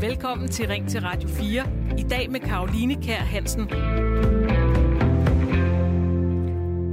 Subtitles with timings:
[0.00, 1.66] Velkommen til Ring til Radio 4.
[1.98, 3.60] I dag med Karoline Kær Hansen.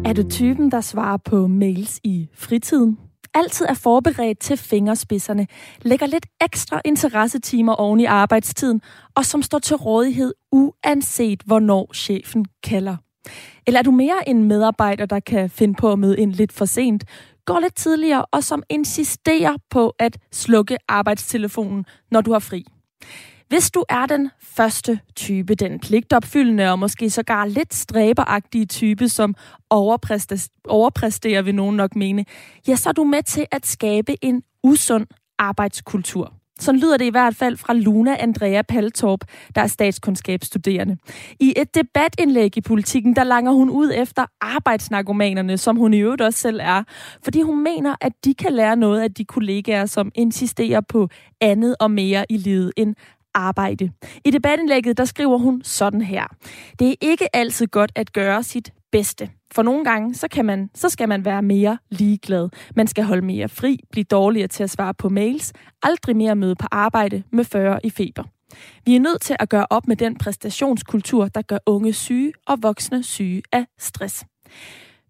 [0.05, 3.00] Er du typen, der svarer på mails i fritiden?
[3.33, 5.47] Altid er forberedt til fingerspidserne,
[5.82, 8.82] lægger lidt ekstra interessetimer oven i arbejdstiden,
[9.15, 12.96] og som står til rådighed uanset hvornår chefen kalder.
[13.68, 16.65] Eller er du mere en medarbejder, der kan finde på at møde ind lidt for
[16.65, 17.04] sent,
[17.48, 22.65] går lidt tidligere og som insisterer på at slukke arbejdstelefonen, når du har fri?
[23.47, 29.36] Hvis du er den første type, den pligtopfyldende og måske sågar lidt stræberagtige type, som
[29.70, 32.25] overpræsterer, overpræsterer vil nogen nok mene,
[32.67, 35.08] ja, så er du med til at skabe en usund
[35.39, 36.36] arbejdskultur.
[36.59, 39.20] Så lyder det i hvert fald fra Luna Andrea Paltorp,
[39.56, 40.98] der er statskundskabsstuderende.
[41.39, 46.22] I et debatindlæg i politikken, der langer hun ud efter arbejdsnarkomanerne, som hun i øvrigt
[46.22, 46.84] også selv er,
[47.23, 51.09] fordi hun mener, at de kan lære noget af de kollegaer, som insisterer på
[51.42, 52.96] andet og mere i livet end
[53.33, 53.92] arbejde.
[54.25, 56.28] I debatindlægget, der skriver hun sådan her.
[56.80, 59.30] Det er ikke altid godt at gøre sit bedste.
[59.52, 62.50] For nogle gange, så, kan man, så skal man være mere ligeglad.
[62.75, 65.53] Man skal holde mere fri, blive dårligere til at svare på mails,
[65.84, 68.23] aldrig mere møde på arbejde med 40 i feber.
[68.86, 72.58] Vi er nødt til at gøre op med den præstationskultur, der gør unge syge og
[72.62, 74.25] voksne syge af stress.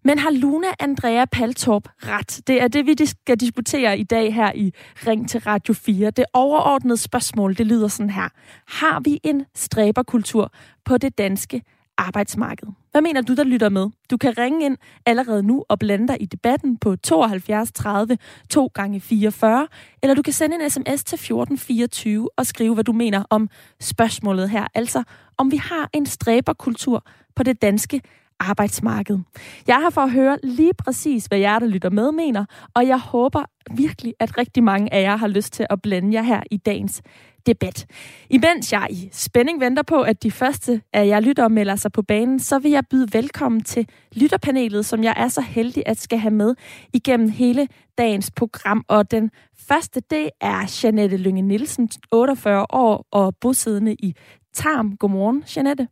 [0.04, 2.40] Men har Luna Andrea Paltorp ret?
[2.46, 4.72] Det er det, vi skal diskutere i dag her i
[5.06, 6.10] Ring til Radio 4.
[6.10, 8.28] Det overordnede spørgsmål, det lyder sådan her.
[8.66, 10.52] Har vi en stræberkultur
[10.84, 11.62] på det danske
[11.96, 12.68] arbejdsmarked?
[12.90, 13.90] Hvad mener du, der lytter med?
[14.10, 14.76] Du kan ringe ind
[15.06, 18.18] allerede nu og blande dig i debatten på 72 30
[18.50, 19.68] 2 gange 44,
[20.02, 23.48] eller du kan sende en sms til 1424 og skrive, hvad du mener om
[23.80, 24.66] spørgsmålet her.
[24.74, 25.02] Altså,
[25.36, 28.00] om vi har en stræberkultur på det danske
[28.40, 29.18] arbejdsmarked.
[29.66, 32.44] Jeg har for at høre lige præcis, hvad jer, der lytter med, mener,
[32.74, 36.22] og jeg håber virkelig, at rigtig mange af jer har lyst til at blande jer
[36.22, 37.02] her i dagens
[37.46, 37.86] debat.
[38.30, 42.02] Imens jeg i spænding venter på, at de første af jer lyttere melder sig på
[42.02, 46.18] banen, så vil jeg byde velkommen til lytterpanelet, som jeg er så heldig at skal
[46.18, 46.54] have med
[46.92, 47.68] igennem hele
[47.98, 48.84] dagens program.
[48.88, 49.30] Og den
[49.68, 54.14] første, det er Janette Lynge Nielsen, 48 år og bosiddende i
[54.54, 54.96] Tarm.
[54.96, 55.88] Godmorgen, Janette.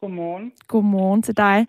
[0.00, 0.52] Godmorgen.
[0.68, 1.66] Godmorgen til dig.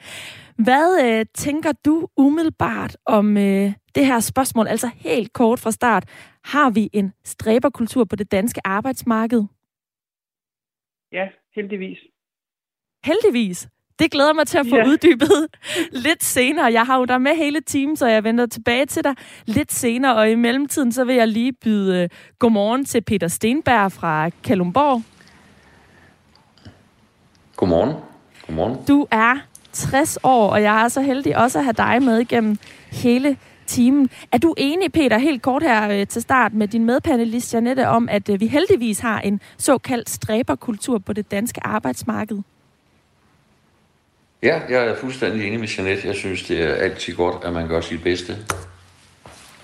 [0.58, 4.68] Hvad øh, tænker du umiddelbart om øh, det her spørgsmål?
[4.68, 6.06] Altså helt kort fra start.
[6.44, 9.44] Har vi en stræberkultur på det danske arbejdsmarked?
[11.12, 11.98] Ja, heldigvis.
[13.06, 13.70] Heldigvis?
[14.00, 14.88] Det glæder mig til at få ja.
[14.88, 15.48] uddybet
[16.08, 16.66] lidt senere.
[16.66, 20.16] Jeg har jo der med hele team, så jeg vender tilbage til dig lidt senere.
[20.16, 25.02] Og i mellemtiden, så vil jeg lige byde øh, godmorgen til Peter Stenberg fra Kalumborg.
[27.56, 28.17] Godmorgen.
[28.47, 28.85] Godmorgen.
[28.88, 29.35] Du er
[29.74, 32.58] 60 år, og jeg er så heldig også at have dig med igennem
[32.91, 33.38] hele
[33.68, 34.09] timen.
[34.31, 38.09] Er du enig, Peter, helt kort her øh, til start med din medpanelist Janette, om
[38.09, 42.38] at øh, vi heldigvis har en såkaldt stræberkultur på det danske arbejdsmarked?
[44.44, 46.07] Ja, jeg er fuldstændig enig med Janette.
[46.07, 48.38] Jeg synes, det er altid godt, at man gør sit bedste.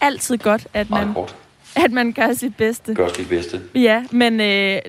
[0.01, 1.16] Altid godt, at man,
[1.75, 2.95] at man gør sit bedste.
[2.95, 3.61] Gør sit bedste.
[3.75, 4.81] Ja, men øh,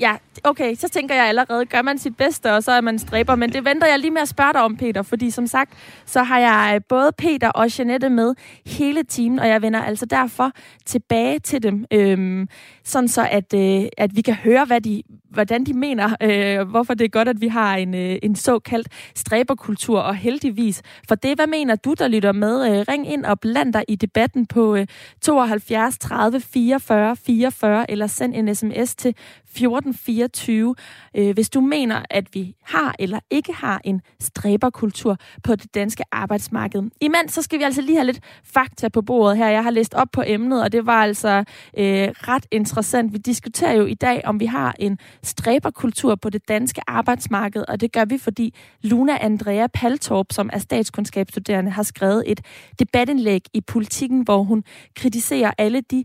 [0.00, 3.34] ja, okay, så tænker jeg allerede, gør man sit bedste, og så er man stræber.
[3.34, 5.72] Men det venter jeg lige med at spørge dig om, Peter, fordi som sagt,
[6.06, 8.34] så har jeg øh, både Peter og Janette med
[8.66, 10.50] hele timen, og jeg vender altså derfor
[10.86, 12.48] tilbage til dem, øhm,
[12.84, 16.16] sådan så at, øh, at vi kan høre, hvad de, hvordan de mener,
[16.60, 20.82] øh, hvorfor det er godt, at vi har en, øh, en såkaldt stræberkultur, og heldigvis
[21.08, 21.38] for det.
[21.38, 22.66] Hvad mener du, der lytter med?
[22.66, 24.86] Øh, ring ind og bland dig i debatten på øh,
[25.20, 30.74] 72 30 44 44, eller send en sms til 1424,
[31.16, 36.04] øh, hvis du mener, at vi har eller ikke har en stræberkultur på det danske
[36.12, 36.82] arbejdsmarked.
[37.00, 39.48] Imens så skal vi altså lige have lidt fakta på bordet her.
[39.48, 41.44] Jeg har læst op på emnet, og det var altså
[41.78, 43.12] øh, ret interessant interessant.
[43.12, 47.80] Vi diskuterer jo i dag, om vi har en stræberkultur på det danske arbejdsmarked, og
[47.80, 52.40] det gør vi, fordi Luna Andrea Paltorp, som er statskundskabsstuderende, har skrevet et
[52.78, 54.64] debatindlæg i Politiken, hvor hun
[54.96, 56.04] kritiserer alle de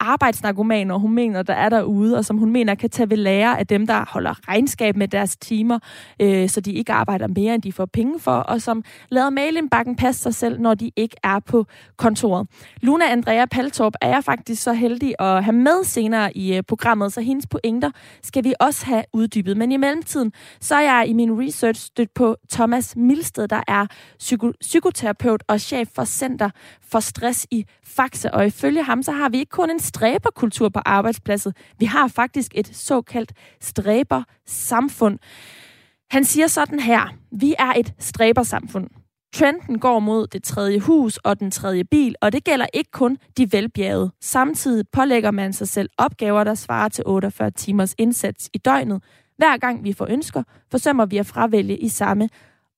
[0.00, 3.66] arbejdsnarkomaner, hun mener, der er derude, og som hun mener kan tage ved lære af
[3.66, 5.78] dem, der holder regnskab med deres timer,
[6.20, 9.96] øh, så de ikke arbejder mere, end de får penge for, og som lader mailindbakken
[9.96, 11.66] passe sig selv, når de ikke er på
[11.96, 12.48] kontoret.
[12.80, 17.12] Luna Andrea Paltorp er jeg faktisk så heldig at have med senere i øh, programmet,
[17.12, 17.90] så hendes pointer
[18.22, 19.56] skal vi også have uddybet.
[19.56, 23.86] Men i mellemtiden, så er jeg i min research stødt på Thomas Milsted, der er
[24.22, 26.50] psyko- psykoterapeut og chef for Center
[26.88, 30.80] for Stress i Faxe, og ifølge ham, så har vi ikke kun en stræberkultur på
[30.84, 31.52] arbejdspladsen.
[31.78, 35.18] Vi har faktisk et såkaldt stræbersamfund.
[36.10, 38.88] Han siger sådan her, vi er et stræbersamfund.
[39.34, 43.18] Trenden går mod det tredje hus og den tredje bil, og det gælder ikke kun
[43.36, 44.12] de velbjergede.
[44.20, 49.02] Samtidig pålægger man sig selv opgaver, der svarer til 48 timers indsats i døgnet.
[49.36, 52.28] Hver gang vi får ønsker, forsømmer vi at fravælge i samme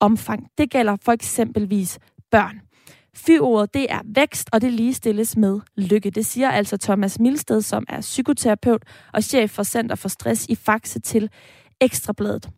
[0.00, 0.48] omfang.
[0.58, 1.98] Det gælder for eksempelvis
[2.30, 2.60] børn.
[3.26, 6.10] Fyordet, det er vækst, og det ligestilles med lykke.
[6.10, 8.82] Det siger altså Thomas Milsted, som er psykoterapeut
[9.12, 11.30] og chef for Center for Stress i Faxe til
[11.80, 12.48] Ekstrabladet.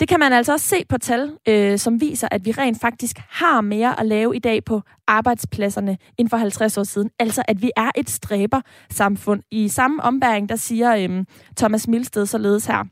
[0.00, 3.16] Det kan man altså også se på tal, øh, som viser, at vi rent faktisk
[3.28, 7.10] har mere at lave i dag på arbejdspladserne end for 50 år siden.
[7.18, 9.42] Altså, at vi er et stræber-samfund.
[9.50, 11.24] I samme ombæring, der siger øh,
[11.56, 12.84] Thomas Milsted således her.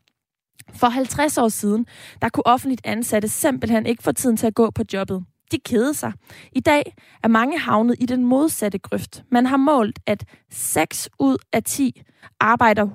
[0.74, 1.86] For 50 år siden,
[2.22, 5.24] der kunne offentligt ansatte simpelthen ikke få tiden til at gå på jobbet.
[5.52, 6.12] De kede sig.
[6.52, 9.22] I dag er mange havnet i den modsatte grøft.
[9.30, 12.02] Man har målt, at 6 ud af 10
[12.40, 12.86] arbejder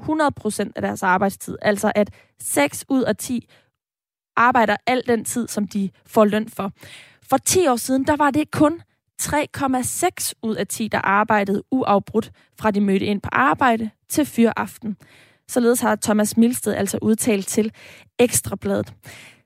[0.67, 1.57] 100% af deres arbejdstid.
[1.61, 2.09] Altså at
[2.39, 3.47] 6 ud af 10
[4.35, 6.71] arbejder al den tid, som de får løn for.
[7.29, 8.81] For 10 år siden, der var det kun
[9.21, 14.97] 3,6 ud af 10, der arbejdede uafbrudt fra de mødte ind på arbejde til fyraften.
[15.47, 17.71] Således har Thomas Milsted altså udtalt til
[18.19, 18.93] Ekstrabladet.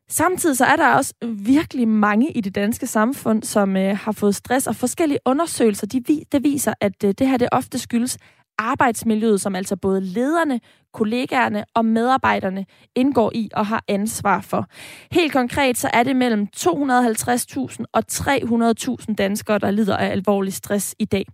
[0.09, 4.35] Samtidig så er der også virkelig mange i det danske samfund, som øh, har fået
[4.35, 8.17] stress, og forskellige undersøgelser, de, det viser, at øh, det her det ofte skyldes
[8.57, 10.59] arbejdsmiljøet, som altså både lederne,
[10.93, 12.65] kollegaerne og medarbejderne
[12.95, 14.65] indgår i og har ansvar for.
[15.11, 20.95] Helt konkret så er det mellem 250.000 og 300.000 danskere, der lider af alvorlig stress
[20.99, 21.25] i dag.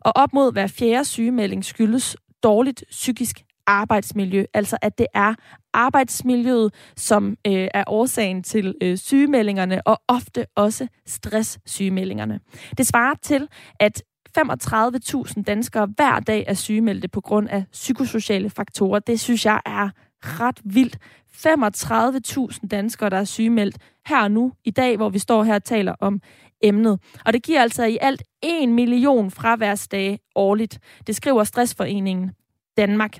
[0.00, 5.34] Og op mod hver fjerde sygemelding skyldes dårligt psykisk arbejdsmiljø, altså at det er
[5.72, 12.40] arbejdsmiljøet, som øh, er årsagen til øh, sygemeldingerne, og ofte også stresssygemeldingerne.
[12.78, 13.48] Det svarer til,
[13.80, 14.02] at
[14.38, 18.98] 35.000 danskere hver dag er sygemeldte på grund af psykosociale faktorer.
[18.98, 19.88] Det synes jeg er
[20.20, 20.98] ret vildt.
[21.46, 23.76] 35.000 danskere, der er sygemeldt
[24.06, 26.20] her og nu, i dag, hvor vi står her og taler om
[26.62, 27.00] emnet.
[27.26, 30.78] Og det giver altså i alt 1 million fraværsdage årligt.
[31.06, 32.30] Det skriver Stressforeningen
[32.76, 33.18] Danmark.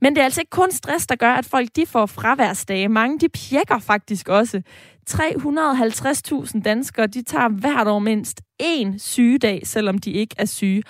[0.00, 2.88] Men det er altså ikke kun stress, der gør, at folk de får fraværsdage.
[2.88, 4.62] Mange de pjekker faktisk også.
[5.10, 10.82] 350.000 danskere de tager hvert år mindst én sygedag, selvom de ikke er syge.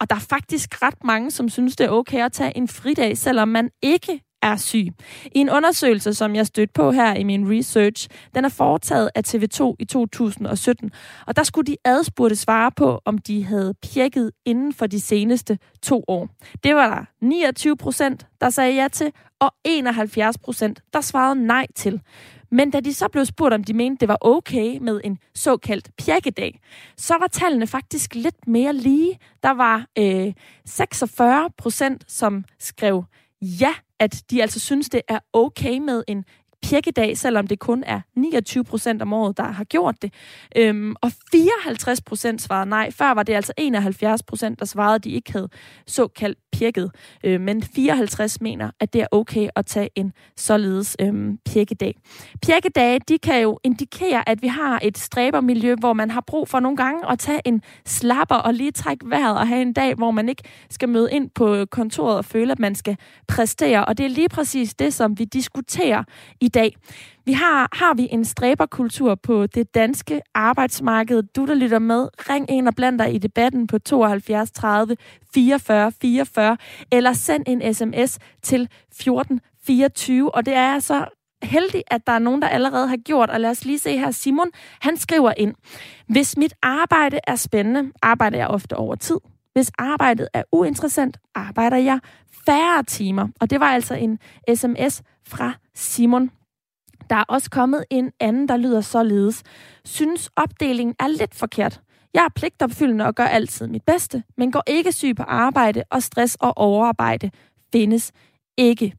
[0.00, 3.18] Og der er faktisk ret mange, som synes, det er okay at tage en fridag,
[3.18, 4.88] selvom man ikke er syg.
[5.24, 9.22] I en undersøgelse, som jeg stødte på her i min research, den er foretaget af
[9.26, 10.90] TV2 i 2017,
[11.26, 15.58] og der skulle de adspurgte svare på, om de havde pjekket inden for de seneste
[15.82, 16.28] to år.
[16.64, 21.66] Det var der 29 procent, der sagde ja til, og 71 procent, der svarede nej
[21.74, 22.00] til.
[22.50, 25.90] Men da de så blev spurgt, om de mente, det var okay med en såkaldt
[25.98, 26.60] pjekkedag,
[26.96, 29.18] så var tallene faktisk lidt mere lige.
[29.42, 30.32] Der var øh,
[30.64, 33.04] 46 procent, som skrev
[33.42, 36.24] ja, at de altså synes, det er okay med en
[36.68, 40.12] pjekkedag, selvom det kun er 29 procent om året, der har gjort det.
[40.56, 42.90] Øhm, og 54 procent svarede nej.
[42.90, 45.48] Før var det altså 71 procent, der svarede, at de ikke havde
[45.86, 46.90] såkaldt pjekket.
[47.24, 51.94] Øh, men 54 mener, at det er okay at tage en således øhm, pjekkedag.
[52.46, 56.60] Pjekkedage, de kan jo indikere, at vi har et stræbermiljø, hvor man har brug for
[56.60, 60.10] nogle gange at tage en slapper og lige trække vejret og have en dag, hvor
[60.10, 62.96] man ikke skal møde ind på kontoret og føle, at man skal
[63.28, 63.84] præstere.
[63.84, 66.04] Og det er lige præcis det, som vi diskuterer
[66.40, 66.76] i dag.
[67.24, 71.22] Vi har, har vi en stræberkultur på det danske arbejdsmarked.
[71.22, 74.96] Du, der lytter med, ring ind og bland dig i debatten på 72 30
[75.34, 76.56] 44 44,
[76.92, 80.34] eller send en sms til 14 24.
[80.34, 81.04] Og det er så
[81.42, 83.30] heldig, at der er nogen, der allerede har gjort.
[83.30, 84.10] Og lad os lige se her.
[84.10, 85.54] Simon, han skriver ind.
[86.08, 89.18] Hvis mit arbejde er spændende, arbejder jeg ofte over tid.
[89.52, 92.00] Hvis arbejdet er uinteressant, arbejder jeg
[92.46, 93.28] færre timer.
[93.40, 94.18] Og det var altså en
[94.54, 96.30] sms fra Simon.
[97.10, 99.42] Der er også kommet en anden, der lyder således.
[99.84, 101.80] Synes opdelingen er lidt forkert.
[102.14, 106.02] Jeg er pligtopfyldende og gør altid mit bedste, men går ikke syg på arbejde, og
[106.02, 107.30] stress og overarbejde
[107.72, 108.12] findes
[108.56, 108.94] ikke.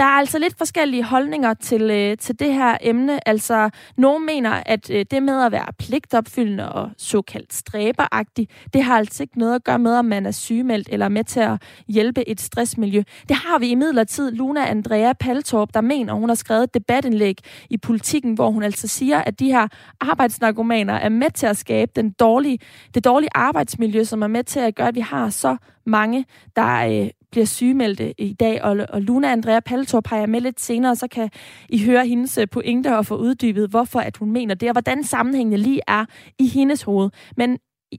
[0.00, 3.28] Der er altså lidt forskellige holdninger til, øh, til det her emne.
[3.28, 8.98] Altså, nogen mener, at øh, det med at være pligtopfyldende og såkaldt stræberagtig, det har
[8.98, 12.28] altså ikke noget at gøre med, om man er sygemeldt eller med til at hjælpe
[12.28, 13.02] et stressmiljø.
[13.28, 17.38] Det har vi i midlertid Luna Andrea Paltorp, der mener, hun har skrevet et debatindlæg
[17.70, 19.68] i politikken, hvor hun altså siger, at de her
[20.00, 22.58] arbejdsnarkomaner er med til at skabe den dårlige,
[22.94, 26.24] det dårlige arbejdsmiljø, som er med til at gøre, at vi har så mange,
[26.56, 30.60] der øh, bliver sygemeldte i dag, og, og Luna Andrea Paltorp har jeg med lidt
[30.60, 31.30] senere, så kan
[31.68, 35.04] I høre hendes øh, pointer og få uddybet, hvorfor at hun mener det, og hvordan
[35.04, 36.04] sammenhængene lige er
[36.38, 37.10] i hendes hoved.
[37.36, 37.58] Men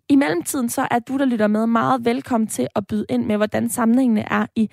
[0.09, 3.37] i mellemtiden, så er du, der lytter med, meget velkommen til at byde ind med,
[3.37, 4.69] hvordan sammenhængene er i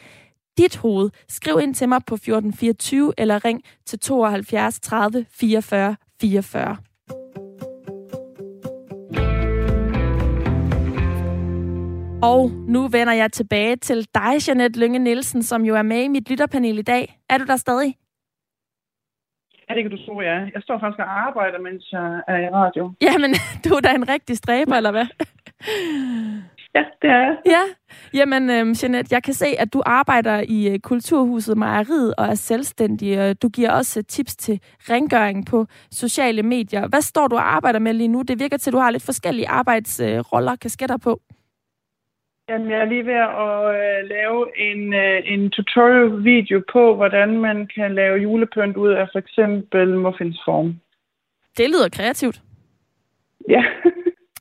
[0.59, 1.11] dit hoved.
[1.29, 6.77] Skriv ind til mig på 1424 eller ring til 72 30 44 44.
[12.23, 16.09] Og nu vender jeg tilbage til dig, Jeanette Lønge Nielsen, som jo er med i
[16.09, 17.19] mit lytterpanel i dag.
[17.31, 17.95] Er du der stadig?
[19.69, 20.35] Ja, det kan du tro, ja.
[20.55, 22.93] Jeg står faktisk og arbejder, mens jeg er i radio.
[23.03, 23.35] Jamen,
[23.65, 25.07] du er da en rigtig stræber, eller hvad?
[26.75, 27.37] Ja, det er jeg.
[27.47, 27.63] Ja,
[28.15, 32.35] jamen øhm, Jeanette, jeg kan se, at du arbejder i uh, Kulturhuset Mejeriet og er
[32.35, 33.21] selvstændig.
[33.21, 34.61] Og du giver også uh, tips til
[34.91, 36.89] rengøring på sociale medier.
[36.89, 38.23] Hvad står du og arbejder med lige nu?
[38.23, 41.21] Det virker til, at du har lidt forskellige arbejdsroller, uh, kasketter på.
[42.49, 47.69] Jamen, jeg er lige ved at øh, lave en, øh, en tutorial-video på, hvordan man
[47.75, 50.75] kan lave julepynt ud af for eksempel muffinsform.
[51.57, 52.43] Det lyder kreativt.
[53.49, 53.65] Ja,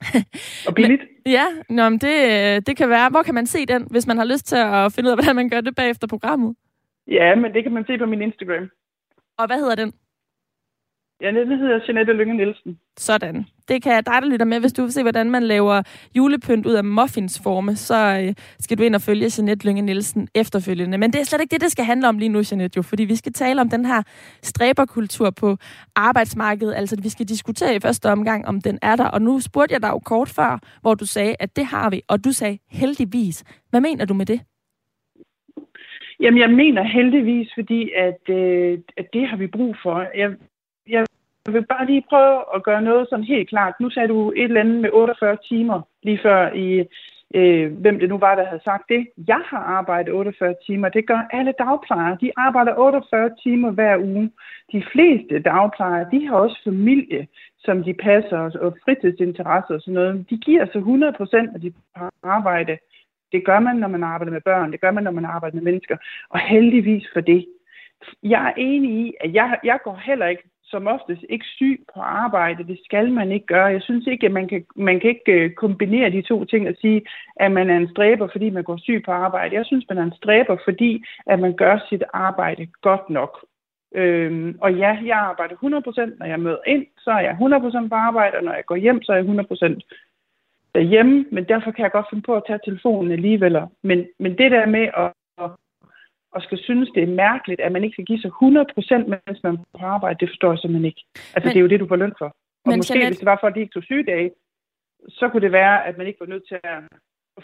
[0.67, 1.01] og billigt.
[1.01, 3.09] Men, ja, nå, men det, øh, det kan være.
[3.09, 5.35] Hvor kan man se den, hvis man har lyst til at finde ud af, hvordan
[5.35, 6.55] man gør det bagefter programmet?
[7.07, 8.69] Ja, men det kan man se på min Instagram.
[9.37, 9.93] Og hvad hedder den?
[11.21, 12.79] Ja, den hedder Jeanette Lønge Nielsen.
[12.97, 13.45] Sådan.
[13.67, 14.59] Det kan dig, der lytter med.
[14.59, 15.81] Hvis du vil se, hvordan man laver
[16.15, 20.97] julepynt ud af muffinsforme, så øh, skal du ind og følge Jeanette Lønge Nielsen efterfølgende.
[20.97, 23.03] Men det er slet ikke det, det skal handle om lige nu, Jeanette, jo, fordi
[23.03, 24.03] vi skal tale om den her
[24.41, 25.57] stræberkultur på
[25.95, 26.73] arbejdsmarkedet.
[26.75, 29.07] Altså, vi skal diskutere i første omgang, om den er der.
[29.07, 32.01] Og nu spurgte jeg dig jo kort før, hvor du sagde, at det har vi,
[32.07, 33.43] og du sagde heldigvis.
[33.69, 34.41] Hvad mener du med det?
[36.19, 40.05] Jamen, jeg mener heldigvis, fordi at, øh, at det har vi brug for.
[40.15, 40.29] Jeg,
[41.47, 43.73] jeg vil bare lige prøve at gøre noget sådan helt klart.
[43.79, 46.83] Nu sagde du et eller andet med 48 timer lige før i,
[47.35, 49.07] øh, hvem det nu var, der havde sagt det.
[49.27, 50.89] Jeg har arbejdet 48 timer.
[50.89, 52.17] Det gør alle dagplejere.
[52.21, 54.31] De arbejder 48 timer hver uge.
[54.71, 57.27] De fleste dagplejere, de har også familie,
[57.59, 60.25] som de passer, og fritidsinteresser og sådan noget.
[60.29, 61.73] De giver sig 100 procent, når de
[62.23, 62.77] arbejde.
[63.31, 64.71] Det gør man, når man arbejder med børn.
[64.71, 65.97] Det gør man, når man arbejder med mennesker.
[66.29, 67.45] Og heldigvis for det.
[68.23, 71.99] Jeg er enig i, at jeg, jeg går heller ikke som oftest ikke syg på
[71.99, 72.67] arbejde.
[72.67, 73.65] Det skal man ikke gøre.
[73.65, 76.75] Jeg synes ikke, at man kan, man kan ikke øh, kombinere de to ting og
[76.81, 77.01] sige,
[77.35, 79.55] at man er en stræber, fordi man går syg på arbejde.
[79.55, 83.45] Jeg synes, man er en stræber, fordi at man gør sit arbejde godt nok.
[83.95, 87.37] Øhm, og ja, jeg arbejder 100%, når jeg møder ind, så er jeg
[87.85, 89.79] 100% på arbejde, og når jeg går hjem, så er jeg 100%
[90.75, 93.57] derhjemme, men derfor kan jeg godt finde på at tage telefonen alligevel.
[93.83, 95.11] Men, men det der med at
[96.31, 98.33] og skal synes, det er mærkeligt, at man ikke skal give sig 100%
[99.13, 101.03] mens man er på arbejde, det forstår jeg simpelthen ikke.
[101.15, 102.25] Altså, men, det er jo det, du får løn for.
[102.25, 102.33] Og
[102.65, 103.09] men, måske, Jeanette...
[103.09, 104.31] hvis det var for, at de ikke tog sygedage,
[105.09, 106.79] så kunne det være, at man ikke var nødt til at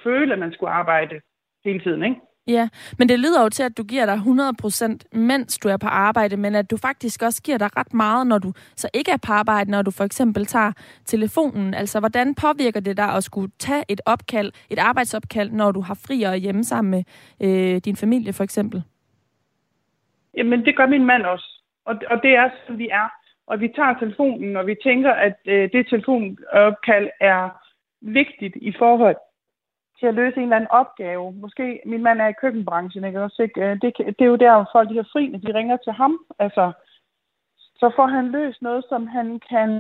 [0.04, 1.22] føle, at man skulle arbejde
[1.66, 2.20] hele tiden, ikke?
[2.48, 2.70] Ja,
[3.00, 6.38] men det lyder jo til, at du giver dig 100% mens du er på arbejde,
[6.38, 9.34] men at du faktisk også giver dig ret meget, når du så ikke er på
[9.34, 10.72] arbejde, når du for eksempel tager
[11.06, 11.74] telefonen.
[11.74, 15.94] Altså, hvordan påvirker det dig at skulle tage et opkald, et arbejdsopkald, når du har
[16.08, 17.04] fri og hjemme sammen med
[17.42, 18.84] øh, din familie for eksempel?
[20.38, 21.62] Jamen, det gør min mand også.
[21.86, 23.10] Og, og det er, som vi er.
[23.48, 27.50] Og vi tager telefonen, og vi tænker, at øh, det telefonopkald er
[28.02, 29.16] vigtigt i forhold
[30.04, 31.26] til at løse en eller anden opgave.
[31.44, 33.42] Måske min mand er i køkkenbranchen, ikke også?
[33.44, 33.62] Ikke?
[33.64, 35.94] Øh, det, det er jo der, hvor folk de har fri, når de ringer til
[36.02, 36.14] ham.
[36.40, 36.72] Altså,
[37.82, 39.72] så får han løst noget, som han kan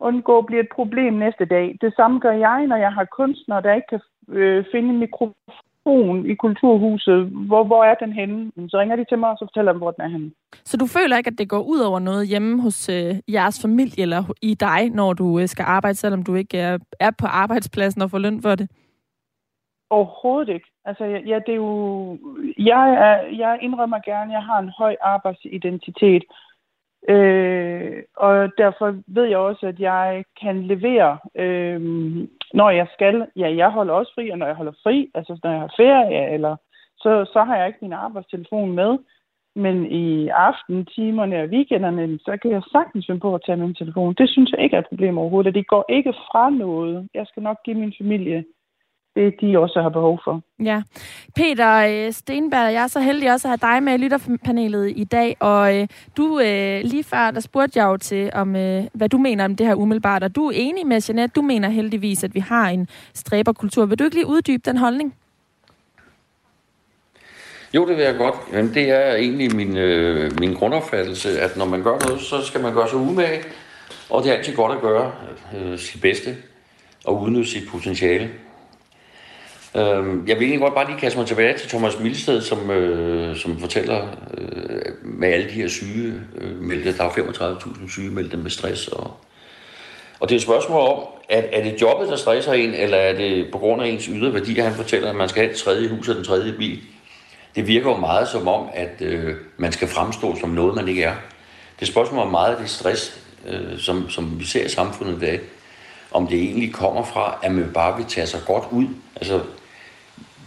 [0.00, 1.66] undgå bliver et problem næste dag.
[1.80, 6.26] Det samme gør jeg, når jeg har kunstnere, der ikke kan øh, finde en mikrofon
[6.32, 7.20] i kulturhuset.
[7.48, 8.52] Hvor, hvor er den henne?
[8.68, 10.30] Så ringer de til mig, og så fortæller dem, hvor den er henne.
[10.64, 14.02] Så du føler ikke, at det går ud over noget hjemme hos øh, jeres familie
[14.02, 18.02] eller i dig, når du øh, skal arbejde, selvom du ikke er, er på arbejdspladsen
[18.02, 18.70] og får løn for det?
[19.96, 20.68] Overhovedet ikke.
[20.84, 22.18] Altså, ja, det er jo...
[22.58, 26.24] Jeg, er, jeg indrømmer gerne, at jeg har en høj arbejdsidentitet.
[27.08, 31.80] Øh, og derfor ved jeg også, at jeg kan levere, øh,
[32.54, 33.26] når jeg skal.
[33.36, 36.34] Ja, jeg holder også fri, og når jeg holder fri, altså når jeg har ferie,
[36.34, 36.56] eller,
[36.96, 38.98] så, så har jeg ikke min arbejdstelefon med.
[39.56, 43.74] Men i aften, timerne og weekenderne, så kan jeg sagtens finde på at tage min
[43.74, 44.14] telefon.
[44.14, 45.54] Det synes jeg ikke er et problem overhovedet.
[45.54, 47.08] Det går ikke fra noget.
[47.14, 48.44] Jeg skal nok give min familie
[49.14, 50.42] det, de også har behov for.
[50.64, 50.82] Ja.
[51.36, 55.04] Peter øh, Stenberg, jeg er så heldig også at have dig med i lytterpanelet i
[55.04, 59.08] dag, og øh, du øh, lige før, der spurgte jeg jo til, om øh, hvad
[59.08, 62.24] du mener om det her umiddelbart, og du er enig med Jeanette, du mener heldigvis,
[62.24, 63.86] at vi har en stræberkultur.
[63.86, 65.14] Vil du ikke lige uddybe den holdning?
[67.74, 68.52] Jo, det vil jeg godt.
[68.52, 72.62] Men det er egentlig min, øh, min grundopfattelse, at når man gør noget, så skal
[72.62, 73.42] man gøre sig umage,
[74.10, 75.12] og det er altid godt at gøre
[75.56, 76.36] øh, sit bedste
[77.04, 78.30] og udnytte sit potentiale.
[79.76, 83.36] Øh, jeg vil egentlig godt bare lige kaste mig tilbage til Thomas Milsted, som, øh,
[83.36, 84.06] som fortæller
[84.38, 86.96] øh, med alle de her syge øh, meldte.
[86.96, 88.88] Der er 35.000 syge meldte med stress.
[88.88, 89.16] Og,
[90.20, 93.16] og det er et spørgsmål om, at er det jobbet, der stresser en, eller er
[93.16, 95.88] det på grund af ens ydre værdier, han fortæller, at man skal have et tredje
[95.88, 96.80] hus og den tredje bil.
[97.54, 101.02] Det virker jo meget som om, at øh, man skal fremstå som noget, man ikke
[101.02, 101.14] er.
[101.74, 104.68] Det er et spørgsmål om meget af det stress, øh, som, som vi ser i
[104.68, 105.40] samfundet i dag,
[106.10, 108.86] om det egentlig kommer fra, at man bare vil tage sig godt ud
[109.16, 109.40] Altså,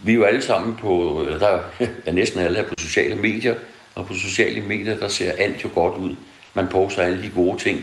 [0.02, 1.58] vi er jo alle sammen på, der
[2.06, 3.54] er næsten alle er på sociale medier,
[3.94, 6.16] og på sociale medier, der ser alt jo godt ud.
[6.54, 7.80] Man poster alle de gode ting.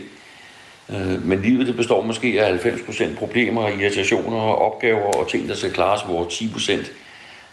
[0.90, 5.72] Øh, men livet det består måske af 90% problemer, irritationer, opgaver og ting, der skal
[5.72, 6.72] klares, hvor 10%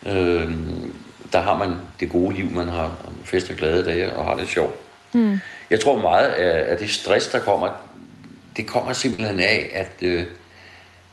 [0.10, 0.52] øh,
[1.34, 4.48] der har man det gode liv, man har fest og glade dage og har det
[4.48, 4.76] sjovt.
[5.14, 5.40] Mm.
[5.70, 7.70] Jeg tror meget af, det stress, der kommer,
[8.58, 10.24] det kommer simpelthen af, at, øh,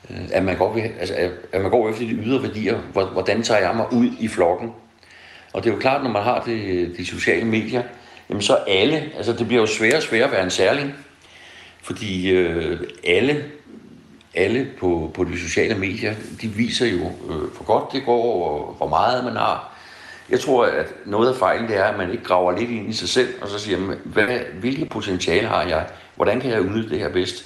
[0.08, 1.14] at, øh, man går altså,
[1.52, 2.78] at man går efter de ydre værdier.
[3.12, 4.72] Hvordan tager jeg mig ud i flokken?
[5.52, 7.82] Og det er jo klart, når man har det, de sociale medier,
[8.30, 10.94] jamen så alle, altså det bliver jo sværere og sværere at være en særling.
[11.82, 13.44] Fordi øh, alle,
[14.34, 18.74] alle på, på de sociale medier, de viser jo, øh, hvor godt det går, og
[18.74, 19.74] hvor meget man har.
[20.30, 22.92] Jeg tror, at noget af fejlen det er, at man ikke graver lidt ind i
[22.92, 25.86] sig selv, og så siger, hvad, hvilke potentiale har jeg?
[26.16, 27.44] Hvordan kan jeg udnytte det her bedst?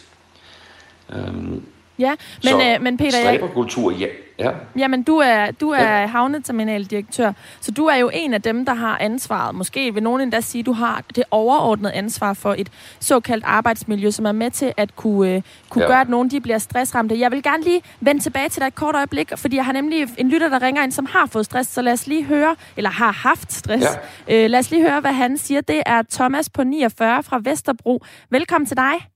[1.12, 1.62] Øhm,
[1.98, 3.10] Ja, men, så øh, men Peter...
[3.10, 4.06] Stræberkultur, ja.
[4.38, 4.50] ja.
[4.76, 6.06] Jamen, du er, du er ja.
[6.06, 9.54] havneterminaldirektør, så du er jo en af dem, der har ansvaret.
[9.54, 12.68] Måske vil nogen endda sige, at du har det overordnede ansvar for et
[13.00, 15.90] såkaldt arbejdsmiljø, som er med til at kunne, øh, kunne ja.
[15.90, 17.18] gøre, at nogen de bliver stressramte.
[17.18, 20.08] Jeg vil gerne lige vende tilbage til dig et kort øjeblik, fordi jeg har nemlig
[20.18, 22.90] en lytter, der ringer ind, som har fået stress, så lad os lige høre, eller
[22.90, 23.86] har haft stress.
[24.28, 24.44] Ja.
[24.44, 25.60] Øh, lad os lige høre, hvad han siger.
[25.60, 28.04] Det er Thomas på 49 fra Vesterbro.
[28.30, 29.11] Velkommen til dig.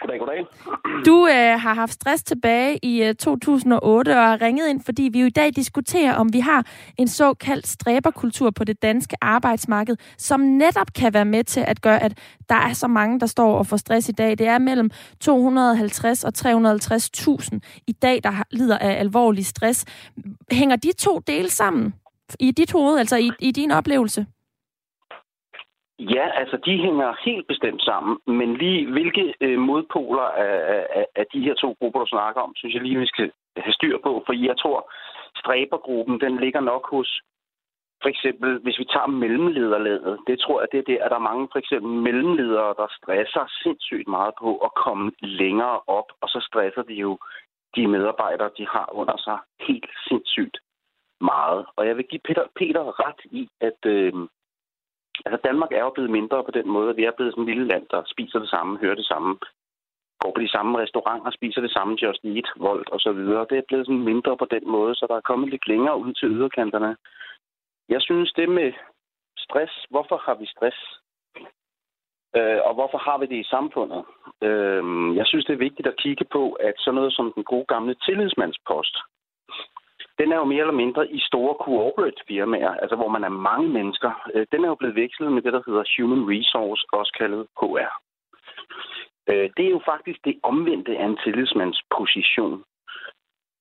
[0.00, 0.46] Goddag, goddag.
[1.06, 5.20] Du øh, har haft stress tilbage i øh, 2008 og har ringet ind, fordi vi
[5.20, 6.66] jo i dag diskuterer, om vi har
[6.98, 12.02] en såkaldt stræberkultur på det danske arbejdsmarked, som netop kan være med til at gøre,
[12.02, 14.38] at der er så mange, der står og får stress i dag.
[14.38, 14.90] Det er mellem
[15.20, 19.84] 250 og 350.000 i dag, der lider af alvorlig stress.
[20.50, 21.94] Hænger de to dele sammen
[22.40, 24.26] i dit hoved, altså i, i din oplevelse?
[25.98, 31.26] Ja, altså de hænger helt bestemt sammen, men lige hvilke øh, modpoler af, af, af
[31.32, 34.22] de her to grupper, du snakker om, synes jeg lige, vi skal have styr på,
[34.26, 34.92] for jeg tror,
[35.36, 37.20] stræbergruppen, den ligger nok hos
[38.02, 41.30] for eksempel, hvis vi tager mellemlederlaget, det tror jeg, det er det, at der er
[41.30, 46.40] mange for eksempel mellemledere, der stresser sindssygt meget på at komme længere op, og så
[46.48, 47.18] stresser de jo
[47.76, 50.56] de medarbejdere, de har under sig helt sindssygt
[51.20, 51.66] meget.
[51.76, 54.12] Og jeg vil give Peter, Peter ret i, at øh,
[55.26, 57.48] Altså Danmark er jo blevet mindre på den måde, at vi er blevet sådan et
[57.48, 59.38] lille land, der spiser det samme, hører det samme,
[60.20, 63.46] går på de samme restauranter, spiser det samme Just Eat, Volt og så videre.
[63.50, 66.12] Det er blevet sådan mindre på den måde, så der er kommet lidt længere ud
[66.12, 66.96] til yderkanterne.
[67.88, 68.72] Jeg synes det med
[69.38, 70.78] stress, hvorfor har vi stress?
[72.36, 74.04] Øh, og hvorfor har vi det i samfundet?
[74.42, 74.82] Øh,
[75.16, 77.94] jeg synes, det er vigtigt at kigge på, at sådan noget som den gode gamle
[77.94, 78.96] tillidsmandspost,
[80.18, 83.68] den er jo mere eller mindre i store corporate firmaer, altså hvor man er mange
[83.68, 84.10] mennesker.
[84.34, 87.92] Øh, den er jo blevet vekslet med det, der hedder Human Resource, også kaldet HR.
[89.30, 92.64] Øh, det er jo faktisk det omvendte af en tillidsmandsposition.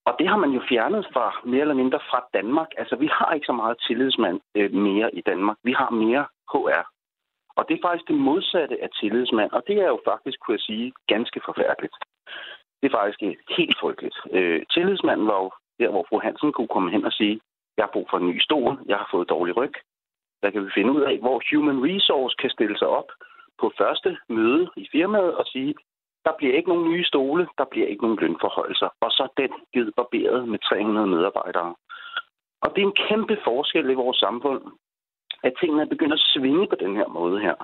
[0.06, 2.68] Og det har man jo fjernet fra mere eller mindre fra Danmark.
[2.78, 5.58] Altså, vi har ikke så meget tillidsmand øh, mere i Danmark.
[5.64, 6.86] Vi har mere HR.
[7.58, 10.68] Og det er faktisk det modsatte af tillidsmand, og det er jo faktisk, kunne jeg
[10.70, 11.96] sige, ganske forfærdeligt.
[12.80, 13.22] Det er faktisk
[13.58, 14.18] helt frygteligt.
[14.32, 17.40] Øh, tillidsmanden var jo der hvor fru Hansen kunne komme hen og sige,
[17.78, 19.74] jeg har brug for en ny stol, jeg har fået dårlig ryg.
[20.44, 23.10] Der kan vi finde ud af, hvor Human Resource kan stille sig op
[23.62, 25.76] på første møde i firmaet og sige,
[26.26, 28.90] der bliver ikke nogen nye stole, der bliver ikke nogen lønforhøjelser.
[29.02, 31.76] Og så den givet barberet med 300 medarbejdere.
[32.62, 34.62] Og det er en kæmpe forskel i vores samfund,
[35.44, 37.56] at tingene begynder at svinge på den her måde her.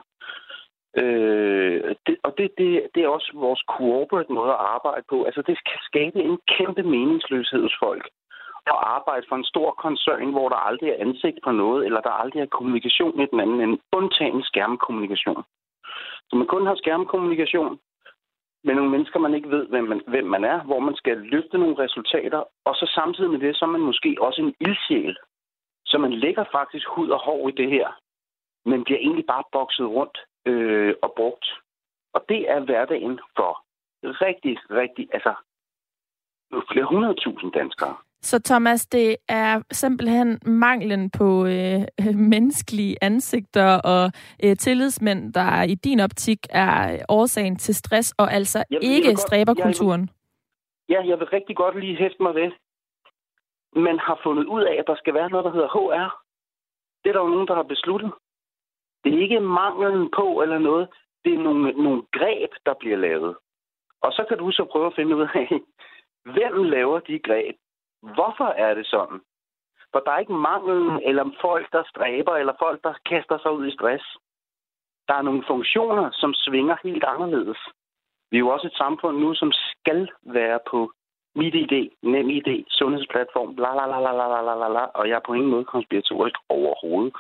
[1.02, 5.24] Øh, det, og det, det, det er også vores corporate måde at arbejde på.
[5.24, 8.06] Altså, det kan skabe en kæmpe meningsløshed hos folk
[8.68, 12.10] at arbejde for en stor koncern, hvor der aldrig er ansigt på noget, eller der
[12.10, 15.44] aldrig er kommunikation med den anden, end undtagen skærmkommunikation.
[16.30, 17.80] Så man kun har skærmkommunikation
[18.64, 21.58] med nogle mennesker, man ikke ved, hvem man, hvem man er, hvor man skal løfte
[21.58, 25.18] nogle resultater, og så samtidig med det, så er man måske også en ildsjæl.
[25.86, 27.88] Så man lægger faktisk hud og hår i det her,
[28.66, 31.46] men bliver egentlig bare bokset rundt øh, og brugt.
[32.14, 33.64] Og det er hverdagen for
[34.04, 35.34] rigtig, rigtig, altså
[36.72, 37.96] flere hundredtusind danskere.
[38.22, 41.82] Så Thomas, det er simpelthen manglen på øh,
[42.34, 44.12] menneskelige ansigter og
[44.44, 49.18] øh, tillidsmænd, der i din optik er årsagen til stress, og altså jeg, ikke jeg
[49.18, 50.02] stræberkulturen.
[50.90, 52.52] Jeg vil, ja, jeg vil rigtig godt lige hæfte mig ved.
[53.76, 56.24] Man har fundet ud af, at der skal være noget, der hedder HR.
[57.04, 58.12] Det er der jo nogen, der har besluttet.
[59.04, 60.90] Det er ikke manglen på eller noget.
[61.26, 63.36] Det er nogle, nogle greb, der bliver lavet.
[64.02, 65.50] Og så kan du så prøve at finde ud af,
[66.34, 67.56] hvem laver de greb?
[68.02, 69.22] Hvorfor er det sådan?
[69.92, 73.68] For der er ikke manglen eller folk, der stræber, eller folk, der kaster sig ud
[73.68, 74.06] i stress.
[75.08, 77.58] Der er nogle funktioner, som svinger helt anderledes.
[78.32, 80.92] Vi er jo også et samfund nu, som skal være på
[81.36, 85.16] mit idé, nem idé, sundhedsplatform, la la la la la la la la, og jeg
[85.16, 87.14] er på ingen måde konspiratorisk overhovedet.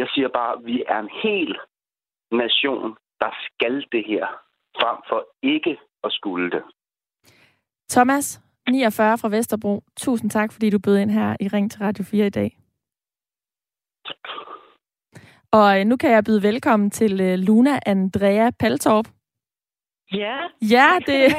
[0.00, 1.50] Jeg siger bare, at vi er en hel
[2.42, 4.26] nation, der skal det her,
[4.80, 6.62] frem for ikke at skulle det.
[7.90, 9.82] Thomas, 49 fra Vesterbro.
[9.96, 12.58] Tusind tak, fordi du bød ind her i Ring til Radio 4 i dag.
[14.06, 14.24] Tak.
[15.52, 19.08] Og øh, nu kan jeg byde velkommen til øh, Luna Andrea Paltorp.
[20.12, 20.36] Ja.
[20.62, 21.34] Ja, det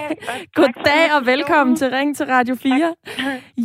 [0.56, 2.94] Goddag og velkommen til Ring til Radio 4.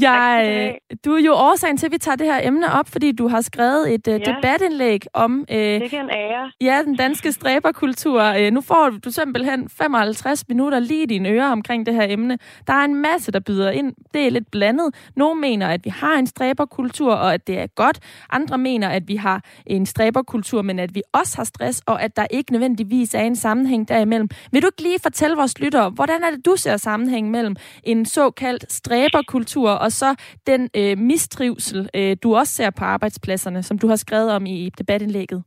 [0.01, 3.29] Jeg, du er jo årsagen til, at vi tager det her emne op, fordi du
[3.29, 4.19] har skrevet et uh, Ja.
[4.19, 6.53] debatindlæg om uh, Det en ære.
[6.61, 8.23] ja, den danske stræberkultur.
[8.31, 12.39] Uh, nu får du simpelthen 55 minutter lige i dine ører omkring det her emne.
[12.67, 13.93] Der er en masse, der byder ind.
[14.15, 14.95] Det er lidt blandet.
[15.17, 17.99] Nogle mener, at vi har en stræberkultur, og at det er godt.
[18.31, 22.17] Andre mener, at vi har en stræberkultur, men at vi også har stress, og at
[22.17, 24.29] der ikke nødvendigvis er en sammenhæng derimellem.
[24.53, 28.07] Vil du ikke lige fortælle vores lyttere, hvordan er det, du ser sammenhæng mellem en
[28.07, 30.15] såkaldt stræberkultur og så
[30.47, 34.71] den øh, mistrivsel, øh, du også ser på arbejdspladserne, som du har skrevet om i
[34.79, 35.45] debatindlægget?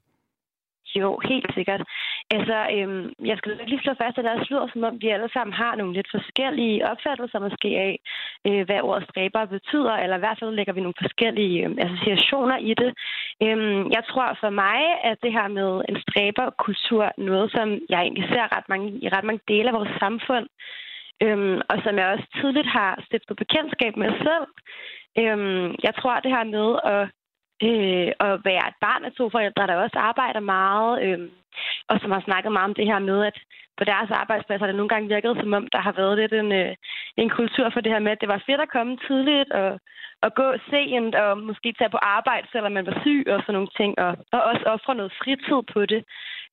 [0.96, 1.82] Jo, helt sikkert.
[2.32, 5.54] Altså, øhm, jeg skal lige slå fast, at der lyder som om, vi alle sammen
[5.54, 8.00] har nogle lidt forskellige opfattelser måske af,
[8.48, 12.58] øh, hvad ordet stræber betyder, eller i hvert fald lægger vi nogle forskellige øh, associationer
[12.58, 12.92] i det.
[13.44, 18.28] Øhm, jeg tror for mig, at det her med en stræberkultur, noget som jeg egentlig
[18.30, 20.48] ser ret mange, i ret mange dele af vores samfund,
[21.24, 24.48] øhm, og som jeg også tidligt har stiftet bekendtskab med selv.
[25.22, 27.04] Øhm, jeg tror, det her med at
[27.64, 31.20] øh, at være et barn af to forældre, der også arbejder meget, øh,
[31.90, 33.38] og som har snakket meget om det her med, at
[33.78, 36.52] på deres arbejdspladser har det nogle gange virket, som om der har været lidt en,
[36.52, 36.76] øh,
[37.18, 39.80] en kultur for det her med, at det var fedt at komme tidligt og,
[40.26, 43.74] og gå sent og måske tage på arbejde, selvom man var syg og sådan nogle
[43.80, 46.04] ting, og, og også ofre noget fritid på det.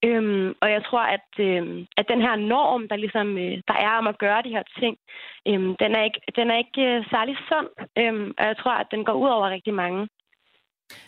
[0.04, 3.92] Øhm, og jeg tror, at, øhm, at den her norm, der ligesom øh, der er
[4.00, 4.96] om at gøre de her ting,
[5.48, 8.86] øhm, den er ikke, den er ikke øh, særlig sund, øhm, og jeg tror, at
[8.90, 10.08] den går ud over rigtig mange.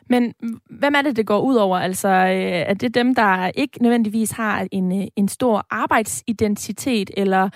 [0.09, 0.35] Men
[0.71, 1.79] hvem er det, det går ud over?
[1.79, 7.49] Altså, øh, er det dem, der ikke nødvendigvis har en, øh, en stor arbejdsidentitet, eller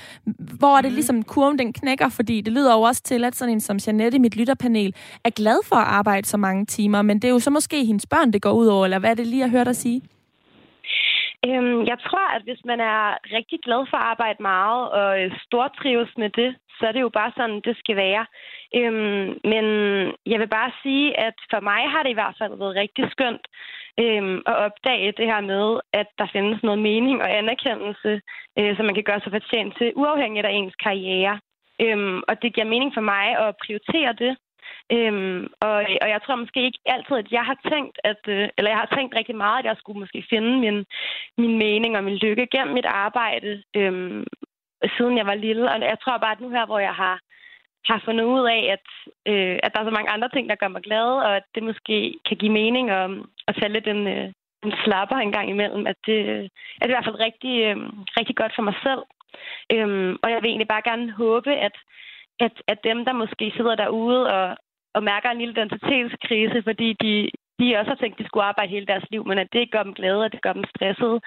[0.58, 2.08] hvor er det ligesom kurven, den knækker?
[2.08, 5.30] Fordi det lyder jo også til, at sådan en som Janette i mit lytterpanel er
[5.30, 8.32] glad for at arbejde så mange timer, men det er jo så måske hendes børn,
[8.32, 10.02] det går ud over, eller hvad er det lige, jeg hørte dig sige?
[11.48, 13.02] Øhm, jeg tror, at hvis man er
[13.36, 17.08] rigtig glad for at arbejde meget og øh, stortrives med det, så er det jo
[17.08, 18.26] bare sådan, det skal være.
[18.74, 19.64] Øhm, men
[20.26, 23.46] jeg vil bare sige, at for mig har det i hvert fald været rigtig skønt
[24.02, 28.20] øhm, at opdage det her med, at der findes noget mening og anerkendelse,
[28.58, 31.40] øh, som man kan gøre sig fortjent til, uafhængigt af ens karriere.
[31.84, 34.32] Øhm, og det giver mening for mig at prioritere det.
[34.92, 38.70] Øhm, og, og jeg tror måske ikke altid, at jeg har tænkt, at, øh, eller
[38.70, 40.84] jeg har tænkt rigtig meget, at jeg skulle måske finde min,
[41.38, 44.24] min mening og min lykke gennem mit arbejde, øhm,
[44.96, 45.70] siden jeg var lille.
[45.70, 47.20] Og jeg tror bare, at nu her, hvor jeg har,
[47.84, 48.86] har fundet ud af, at,
[49.32, 51.62] øh, at der er så mange andre ting, der gør mig glad, og at det
[51.62, 53.10] måske kan give mening at,
[53.48, 54.32] at tage lidt en, øh,
[54.64, 56.44] en slapper en gang imellem, at det, øh,
[56.80, 57.76] at det er i hvert fald rigtig, øh,
[58.18, 59.02] rigtig godt for mig selv.
[59.74, 61.76] Øhm, og jeg vil egentlig bare gerne håbe, at,
[62.46, 64.56] at, at dem, der måske sidder derude og,
[64.94, 67.12] og mærker en lille identitetskrise, fordi de,
[67.58, 69.76] de også har tænkt, at de skulle arbejde hele deres liv, men at det ikke
[69.76, 71.20] gør dem glade, og det gør dem stressede,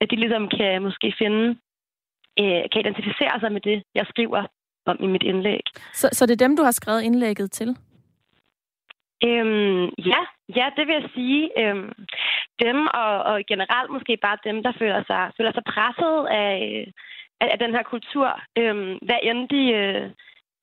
[0.00, 1.44] at de ligesom kan måske finde,
[2.40, 4.42] øh, kan identificere sig med det, jeg skriver
[4.86, 5.62] om i mit indlæg.
[5.92, 7.68] Så, så det er dem, du har skrevet indlægget til?
[9.24, 10.20] Øhm, ja,
[10.58, 11.42] ja, det vil jeg sige.
[11.60, 11.92] Øhm,
[12.64, 16.52] dem og, og generelt måske bare dem, der føler sig, føler sig presset af,
[17.40, 18.28] af, af den her kultur.
[18.58, 20.10] Øhm, hvad end de, øh,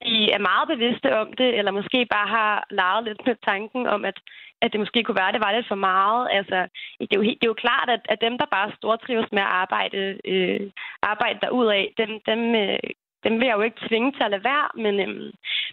[0.04, 4.04] de er meget bevidste om det, eller måske bare har leget lidt med tanken om,
[4.04, 4.18] at,
[4.62, 6.28] at det måske kunne være, at det var lidt for meget.
[6.32, 6.58] Altså,
[7.00, 9.42] det, er jo, helt- det er jo klart, at, at dem, der bare stortrives med
[9.42, 10.60] at arbejde, øh,
[11.02, 12.78] arbejde derudad, dem, dem, øh,
[13.24, 15.30] dem vil jeg jo ikke tvinge til at lade være, men, øhm,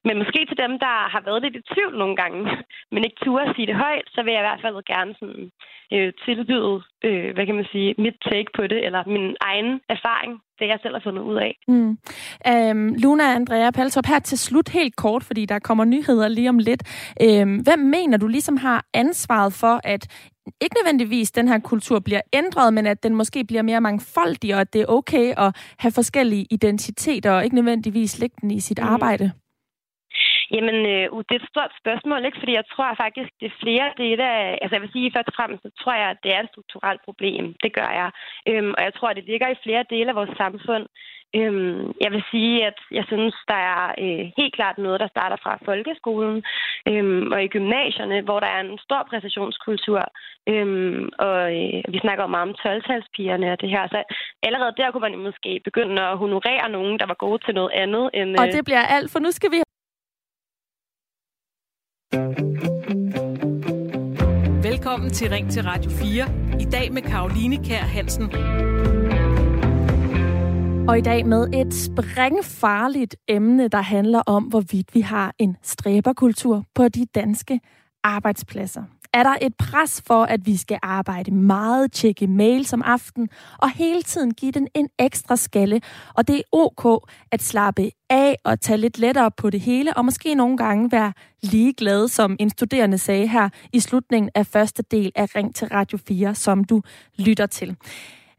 [0.08, 2.40] men måske til dem, der har været lidt i tvivl nogle gange,
[2.94, 5.44] men ikke turde at sige det højt, så vil jeg i hvert fald gerne sådan,
[5.94, 6.76] øh, tilbyde,
[7.08, 10.80] øh, hvad kan man sige, mit take på det, eller min egen erfaring, det jeg
[10.82, 11.54] selv har fundet ud af.
[11.68, 11.92] Mm.
[12.52, 16.60] Øhm, Luna Andrea Paltrup, her til slut helt kort, fordi der kommer nyheder lige om
[16.60, 16.84] lidt.
[17.22, 20.04] Øhm, hvem mener du ligesom har ansvaret for, at
[20.62, 24.62] ikke nødvendigvis den her kultur bliver ændret, men at den måske bliver mere mangfoldig, og
[24.62, 28.80] at det er okay at have forskellige identiteter, og ikke nødvendigvis lægge den i sit
[28.82, 28.88] Mhm.
[28.94, 29.32] arbejde?
[30.56, 32.42] Jamen, øh, det er et stort spørgsmål, ikke?
[32.42, 34.44] Fordi jeg tror faktisk, det er flere dele af...
[34.62, 37.02] Altså, jeg vil sige, først og fremmest, så tror jeg, at det er et strukturelt
[37.08, 37.46] problem.
[37.64, 38.10] Det gør jeg.
[38.50, 40.86] Øhm, og jeg tror, at det ligger i flere dele af vores samfund.
[41.40, 45.38] Øhm, jeg vil sige, at jeg synes, der er øh, helt klart noget, der starter
[45.44, 46.44] fra folkeskolen
[46.92, 50.02] øhm, og i gymnasierne, hvor der er en stor præstationskultur.
[50.52, 53.84] Øhm, og øh, vi snakker jo meget om 12-talspigerne og det her.
[53.88, 54.00] Så
[54.48, 58.06] allerede der kunne man måske begynde at honorere nogen, der var gode til noget andet.
[58.14, 58.42] End, øh...
[58.42, 59.65] Og det bliver alt, for nu skal vi
[64.64, 66.28] Velkommen til Ring til Radio 4.
[66.60, 68.24] I dag med Karoline Kær Hansen.
[70.90, 76.64] Og i dag med et sprængfarligt emne, der handler om, hvorvidt vi har en stræberkultur
[76.76, 77.60] på de danske
[78.04, 78.84] arbejdspladser
[79.16, 83.72] er der et pres for, at vi skal arbejde meget, tjekke mail som aften, og
[83.72, 85.82] hele tiden give den en ekstra skalle.
[86.14, 90.06] Og det er ok at slappe af og tage lidt lettere på det hele, og
[90.06, 95.12] måske nogle gange være ligeglad, som en studerende sagde her i slutningen af første del
[95.16, 96.82] af Ring til Radio 4, som du
[97.18, 97.76] lytter til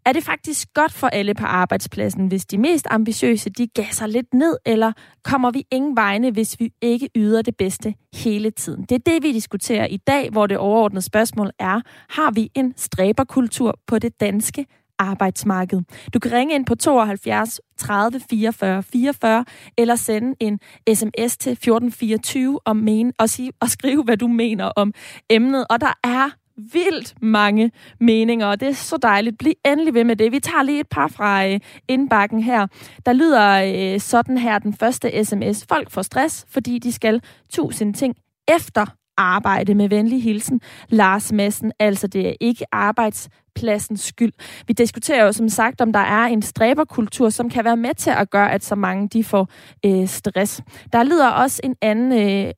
[0.07, 4.35] er det faktisk godt for alle på arbejdspladsen, hvis de mest ambitiøse, de gasser lidt
[4.35, 4.93] ned, eller
[5.25, 8.83] kommer vi ingen vegne, hvis vi ikke yder det bedste hele tiden?
[8.83, 12.75] Det er det, vi diskuterer i dag, hvor det overordnede spørgsmål er, har vi en
[12.77, 14.67] stræberkultur på det danske
[14.99, 15.83] arbejdsmarked.
[16.15, 19.45] Du kan ringe ind på 72 30 44 44
[19.79, 20.61] eller sende en
[20.95, 24.93] sms til 1424 og, mene, og, sige, og skrive, hvad du mener om
[25.31, 25.67] emnet.
[25.71, 29.39] Og der er vildt mange meninger, og det er så dejligt.
[29.39, 30.33] Bliv endelig ved med det.
[30.33, 32.67] Vi tager lige et par fra øh, indbakken her.
[33.07, 33.63] Der lyder
[33.95, 35.67] øh, sådan her den første sms.
[35.69, 38.15] Folk får stress, fordi de skal tusind ting
[38.49, 40.61] efter arbejde med venlig hilsen.
[40.89, 44.33] Lars Madsen, altså det er ikke arbejdspladsens skyld.
[44.67, 48.11] Vi diskuterer jo som sagt, om der er en stræberkultur, som kan være med til
[48.11, 49.49] at gøre, at så mange de får
[49.87, 50.63] øh, stress.
[50.93, 52.53] Der lyder også en anden øh,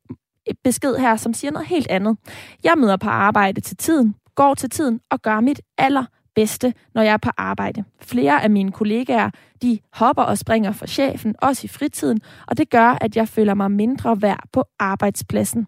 [0.63, 2.17] besked her, som siger noget helt andet.
[2.63, 7.13] Jeg møder på arbejde til tiden, går til tiden og gør mit allerbedste, når jeg
[7.13, 7.83] er på arbejde.
[8.01, 9.29] Flere af mine kollegaer,
[9.61, 13.53] de hopper og springer for chefen, også i fritiden, og det gør, at jeg føler
[13.53, 15.67] mig mindre værd på arbejdspladsen.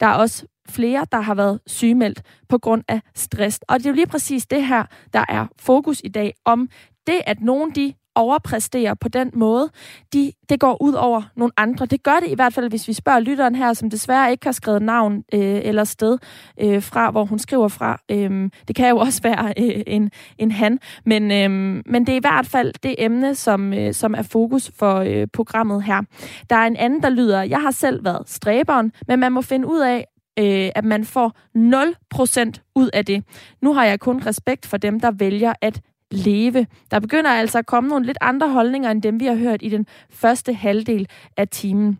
[0.00, 3.60] Der er også flere, der har været sygemeldt på grund af stress.
[3.68, 6.68] Og det er jo lige præcis det her, der er fokus i dag om
[7.06, 9.70] det, at nogen de overpræsterer på den måde,
[10.12, 11.86] de, det går ud over nogle andre.
[11.86, 14.52] Det gør det i hvert fald, hvis vi spørger lytteren her, som desværre ikke har
[14.52, 16.18] skrevet navn øh, eller sted
[16.60, 18.00] øh, fra, hvor hun skriver fra.
[18.10, 22.16] Øh, det kan jo også være øh, en, en han, men, øh, men det er
[22.16, 26.02] i hvert fald det emne, som, øh, som er fokus for øh, programmet her.
[26.50, 29.68] Der er en anden, der lyder, jeg har selv været stræberen, men man må finde
[29.68, 30.06] ud af,
[30.38, 33.24] øh, at man får 0% ud af det.
[33.62, 35.80] Nu har jeg kun respekt for dem, der vælger at
[36.10, 36.66] leve.
[36.90, 39.68] Der begynder altså at komme nogle lidt andre holdninger, end dem vi har hørt i
[39.68, 41.98] den første halvdel af timen.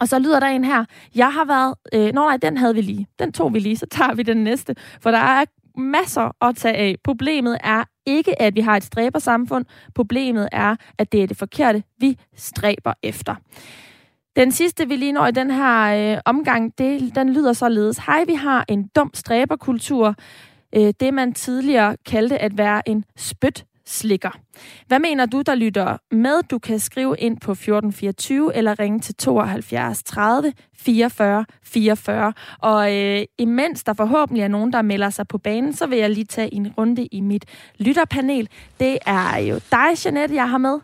[0.00, 2.80] Og så lyder der en her, jeg har været, øh, nå nej, den havde vi
[2.80, 5.44] lige, den tog vi lige, så tager vi den næste, for der er
[5.76, 6.96] masser at tage af.
[7.04, 9.64] Problemet er ikke, at vi har et stræbersamfund.
[9.94, 13.34] Problemet er, at det er det forkerte, vi stræber efter.
[14.36, 17.98] Den sidste, vi lige når i den her øh, omgang, det, den lyder således.
[17.98, 20.14] Hej, vi har en dum stræberkultur
[20.76, 24.38] øh, det, man tidligere kaldte at være en spyt slikker.
[24.86, 26.42] Hvad mener du, der lytter med?
[26.50, 32.32] Du kan skrive ind på 1424 eller ringe til 72 30 44 44.
[32.58, 36.10] Og øh, imens der forhåbentlig er nogen, der melder sig på banen, så vil jeg
[36.10, 37.44] lige tage en runde i mit
[37.78, 38.48] lytterpanel.
[38.80, 40.78] Det er jo dig, Jeanette, jeg har med.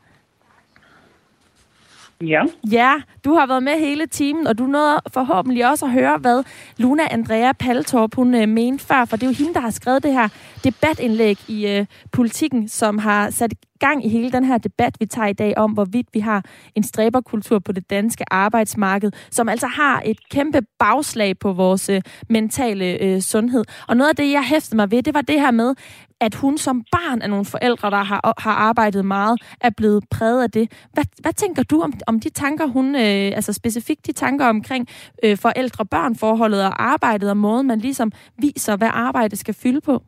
[2.21, 2.43] Ja.
[2.73, 6.43] Ja, du har været med hele timen, og du nåede forhåbentlig også at høre, hvad
[6.77, 10.03] Luna Andrea Paltorp, hun øh, mente før, for det er jo hende, der har skrevet
[10.03, 10.29] det her
[10.65, 15.29] debatindlæg i øh, politikken, som har sat gang i hele den her debat, vi tager
[15.29, 20.03] i dag om, hvorvidt vi har en stræberkultur på det danske arbejdsmarked, som altså har
[20.05, 23.65] et kæmpe bagslag på vores øh, mentale øh, sundhed.
[23.89, 25.75] Og noget af det, jeg hæftede mig ved, det var det her med,
[26.21, 30.43] at hun som barn af nogle forældre, der har, har arbejdet meget, er blevet præget
[30.43, 30.89] af det.
[30.93, 34.87] Hvad, hvad tænker du om, om de tanker, hun, øh, altså specifikt de tanker omkring
[35.25, 40.03] øh, forældre-børn-forholdet og arbejdet og måden, man ligesom viser, hvad arbejdet skal fylde på?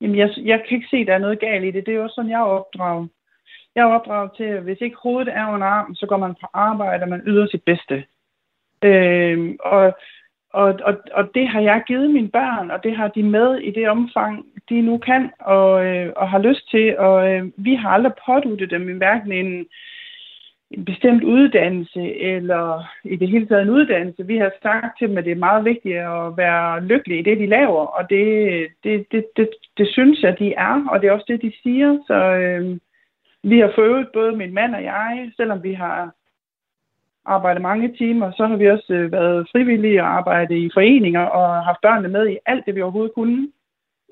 [0.00, 1.86] Jamen, jeg, jeg kan ikke se, at der er noget galt i det.
[1.86, 3.08] Det er jo sådan, jeg er opdraget.
[3.74, 6.46] Jeg er opdraget til, at hvis ikke hovedet er under armen, så går man på
[6.54, 8.04] arbejde, og man yder sit bedste.
[8.84, 9.92] Øh, og
[10.54, 13.70] og, og, og det har jeg givet mine børn, og det har de med i
[13.70, 16.98] det omfang, de nu kan og, øh, og har lyst til.
[16.98, 19.66] Og øh, vi har aldrig påduttet dem i hverken en,
[20.70, 24.26] en bestemt uddannelse eller i det hele taget en uddannelse.
[24.26, 27.38] Vi har sagt til dem, at det er meget vigtigt at være lykkelig i det,
[27.38, 28.26] de laver, og det,
[28.84, 31.98] det, det, det, det synes jeg, de er, og det er også det, de siger.
[32.06, 32.78] Så øh,
[33.42, 36.14] vi har fået både min mand og jeg, selvom vi har
[37.26, 38.32] arbejdet mange timer.
[38.36, 42.28] Så har vi også øh, været frivillige og arbejdet i foreninger og haft børnene med
[42.28, 43.48] i alt det, vi overhovedet kunne.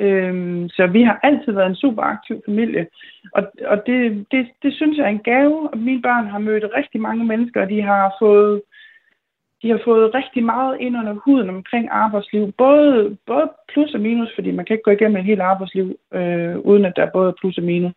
[0.01, 2.87] Øhm, så vi har altid været en super aktiv familie.
[3.33, 5.71] Og, og det, det, det synes jeg er en gave.
[5.77, 8.63] Mine børn har mødt rigtig mange mennesker, og de har fået
[9.63, 12.53] de har fået rigtig meget ind under huden omkring arbejdsliv.
[12.53, 16.59] Både, både plus og minus, fordi man kan ikke gå igennem et helt arbejdsliv, øh,
[16.59, 17.95] uden at der er både plus og minus.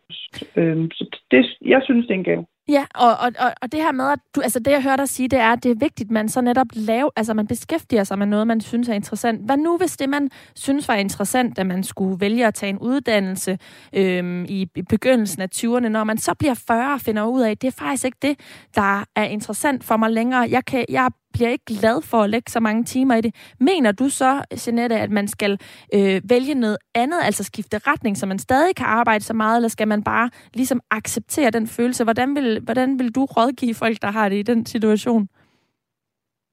[0.56, 2.46] Øh, så det, jeg synes, det er en gave.
[2.68, 5.08] Ja, og, og, og, og det her med, at du, altså det jeg hører dig
[5.08, 8.04] sige, det er, at det er vigtigt, at man så netop laver, altså man beskæftiger
[8.04, 9.44] sig med noget, man synes er interessant.
[9.44, 12.78] Hvad nu, hvis det, man synes var interessant, at man skulle vælge at tage en
[12.78, 13.58] uddannelse
[13.92, 17.50] øhm, i, i begyndelsen af 20'erne, når man så bliver 40 og finder ud af,
[17.50, 18.40] at det er faktisk ikke det,
[18.74, 20.46] der er interessant for mig længere.
[20.50, 23.32] Jeg, kan, jeg bliver ikke glad for at lægge så mange timer i det.
[23.60, 24.30] Mener du så,
[24.66, 25.52] Jeanette, at man skal
[25.94, 29.68] øh, vælge noget andet, altså skifte retning, så man stadig kan arbejde så meget, eller
[29.68, 32.04] skal man bare ligesom acceptere den følelse?
[32.04, 35.28] Hvordan vil, hvordan vil du rådgive folk, der har det i den situation?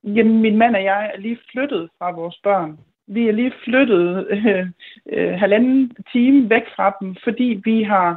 [0.03, 2.77] Jamen, min mand og jeg er lige flyttet fra vores børn.
[3.07, 4.67] Vi er lige flyttet øh,
[5.13, 8.09] øh, halvanden time væk fra dem, fordi vi har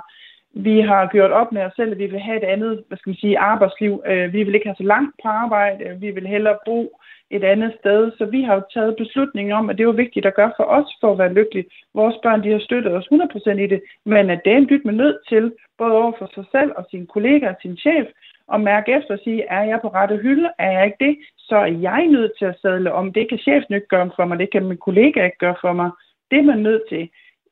[0.59, 3.11] vi har gjort op med os selv, at vi vil have et andet hvad skal
[3.11, 4.03] man sige, arbejdsliv.
[4.07, 5.97] Øh, vi vil ikke have så langt på arbejde.
[6.01, 8.12] Vi vil hellere bo et andet sted.
[8.19, 10.90] Så vi har jo taget beslutningen om, at det var vigtigt at gøre for os
[11.01, 11.71] for at være lykkelige.
[11.95, 14.85] Vores børn de har støttet os 100% i det, men at det er en dyt
[14.85, 18.07] med nødt til, både over for sig selv og sine kollegaer og sin chef,
[18.53, 20.49] at mærke efter og sige, er jeg på rette hylde?
[20.59, 21.16] Er jeg ikke det?
[21.38, 23.12] Så er jeg nødt til at sadle om.
[23.12, 25.90] Det kan chefen ikke gøre for mig, det kan min kollega ikke gøre for mig.
[26.31, 27.09] Det er man nødt til.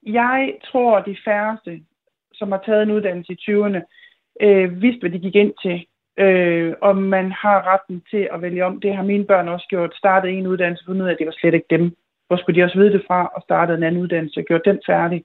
[0.06, 1.80] Jeg tror, de færreste,
[2.34, 3.80] som har taget en uddannelse i 20'erne,
[4.40, 5.86] øh, vidste, hvad de gik ind til.
[6.18, 8.80] Øh, og man har retten til at vælge om.
[8.80, 9.94] Det har mine børn også gjort.
[9.94, 11.96] Startede en uddannelse, fundet ud af, at det var slet ikke dem.
[12.26, 14.80] Hvor skulle de også vide det fra, og startede en anden uddannelse og gjort den
[14.86, 15.24] færdig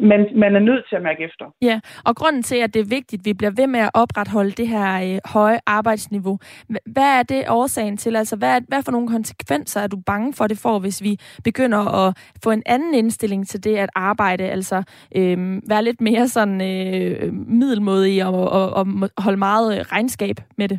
[0.00, 1.44] man, man er nødt til at mærke efter.
[1.62, 4.50] Ja, og grunden til, at det er vigtigt, at vi bliver ved med at opretholde
[4.50, 6.38] det her øh, høje arbejdsniveau,
[6.86, 8.16] hvad er det årsagen til?
[8.16, 12.06] Altså, hvad, hvad for nogle konsekvenser er du bange for, det får, hvis vi begynder
[12.06, 14.44] at få en anden indstilling til det at arbejde?
[14.44, 14.82] Altså,
[15.16, 18.86] øh, være lidt mere sådan øh, middelmodig og, og, og
[19.18, 20.78] holde meget regnskab med det?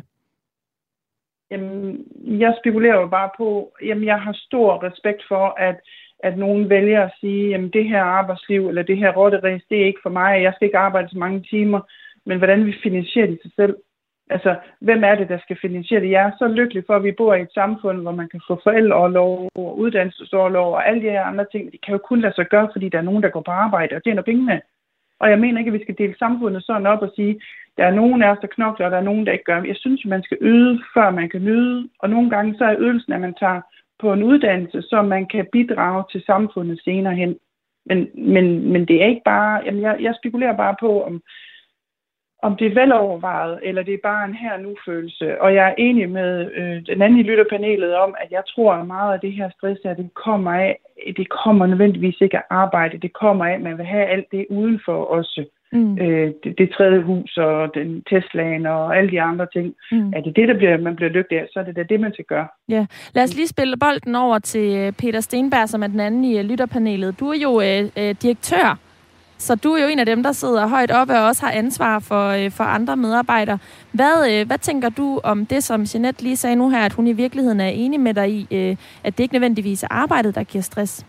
[1.50, 2.04] Jamen,
[2.44, 5.76] jeg spekulerer jo bare på, jamen, jeg har stor respekt for, at
[6.18, 9.86] at nogen vælger at sige, at det her arbejdsliv eller det her rotteræs, det er
[9.86, 11.80] ikke for mig, jeg skal ikke arbejde så mange timer,
[12.26, 13.76] men hvordan vi finansierer det sig selv.
[14.30, 16.10] Altså, hvem er det, der skal finansiere det?
[16.10, 18.60] Jeg er så lykkelig for, at vi bor i et samfund, hvor man kan få
[18.62, 21.72] forældreoverlov og uddannelsesårlov og alle de her andre ting.
[21.72, 23.96] Det kan jo kun lade sig gøre, fordi der er nogen, der går på arbejde
[23.96, 24.60] og tjener pengene.
[25.20, 27.40] Og jeg mener ikke, at vi skal dele samfundet sådan op og sige,
[27.76, 29.62] der er nogen af os, der knokler, og der er nogen, der ikke gør.
[29.62, 31.88] Jeg synes, man skal yde, før man kan nyde.
[31.98, 33.60] Og nogle gange så er ydelsen, at man tager
[33.98, 37.38] på en uddannelse, så man kan bidrage til samfundet senere hen.
[37.86, 41.22] Men, men, men det er ikke bare, jamen jeg, jeg spekulerer bare på, om,
[42.42, 45.40] om det er velovervejet, eller det er bare en her-nu-følelse.
[45.40, 48.86] Og jeg er enig med øh, den anden i lytterpanelet om, at jeg tror, at
[48.86, 50.78] meget af det her stress, at det kommer af,
[51.16, 52.98] det kommer nødvendigvis ikke af arbejde.
[52.98, 55.44] Det kommer af, at man vil have alt det udenfor også.
[55.76, 55.98] Mm.
[55.98, 59.74] Øh, det, det tredje hus og den Teslaen og alle de andre ting.
[59.92, 60.12] Mm.
[60.16, 62.12] Er det det, der bliver, man bliver lykkelig af, så er det da det, man
[62.12, 62.46] skal gøre.
[62.68, 62.86] Ja.
[63.14, 66.38] Lad os lige spille bolden over til øh, Peter Stenberg, som er den anden i
[66.38, 67.20] øh, lytterpanelet.
[67.20, 68.78] Du er jo øh, øh, direktør,
[69.38, 71.98] så du er jo en af dem, der sidder højt oppe og også har ansvar
[71.98, 73.58] for, øh, for andre medarbejdere.
[73.92, 77.06] Hvad, øh, hvad tænker du om det, som Jeanette lige sagde nu her, at hun
[77.06, 80.44] i virkeligheden er enig med dig i, øh, at det ikke nødvendigvis er arbejdet, der
[80.44, 81.06] giver stress?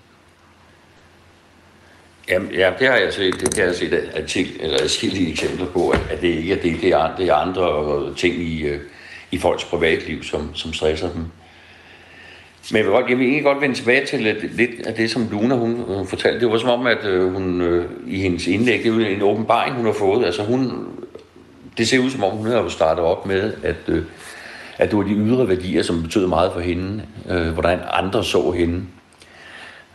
[2.30, 5.90] Jamen, ja, det har jeg set, det kan jeg set artik, eller adskillige eksempler på,
[5.90, 8.80] at, at det ikke er det, det er, det er andre ting i, øh,
[9.32, 11.26] i folks privatliv, som, som stresser dem.
[12.72, 15.12] Men jeg vil, godt, jeg vil egentlig godt vende tilbage til lidt, lidt af det,
[15.12, 16.40] som Luna hun, hun fortalte.
[16.40, 19.76] Det var som om, at øh, hun øh, i hendes indlæg, det er en åbenbaring,
[19.76, 20.26] hun har fået.
[20.26, 20.88] Altså hun,
[21.78, 23.76] det ser ud som om, hun har startet op med, at,
[24.78, 27.04] at det var de ydre værdier, som betød meget for hende.
[27.30, 28.82] Øh, hvordan andre så hende.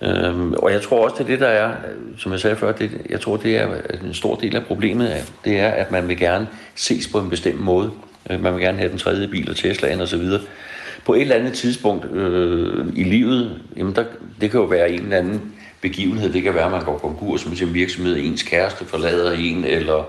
[0.03, 2.73] Øhm, og jeg tror også, det er det, der er, øh, som jeg sagde før,
[2.73, 6.09] det, jeg tror, det er øh, en stor del af problemet, det er, at man
[6.09, 7.91] vil gerne ses på en bestemt måde.
[8.31, 10.41] Øh, man vil gerne have den tredje bil og Teslaen og så videre.
[11.05, 14.05] På et eller andet tidspunkt øh, i livet, jamen der,
[14.41, 16.33] det kan jo være en eller anden begivenhed.
[16.33, 20.09] Det kan være, at man går konkurs med sin virksomhed, ens kæreste forlader en, eller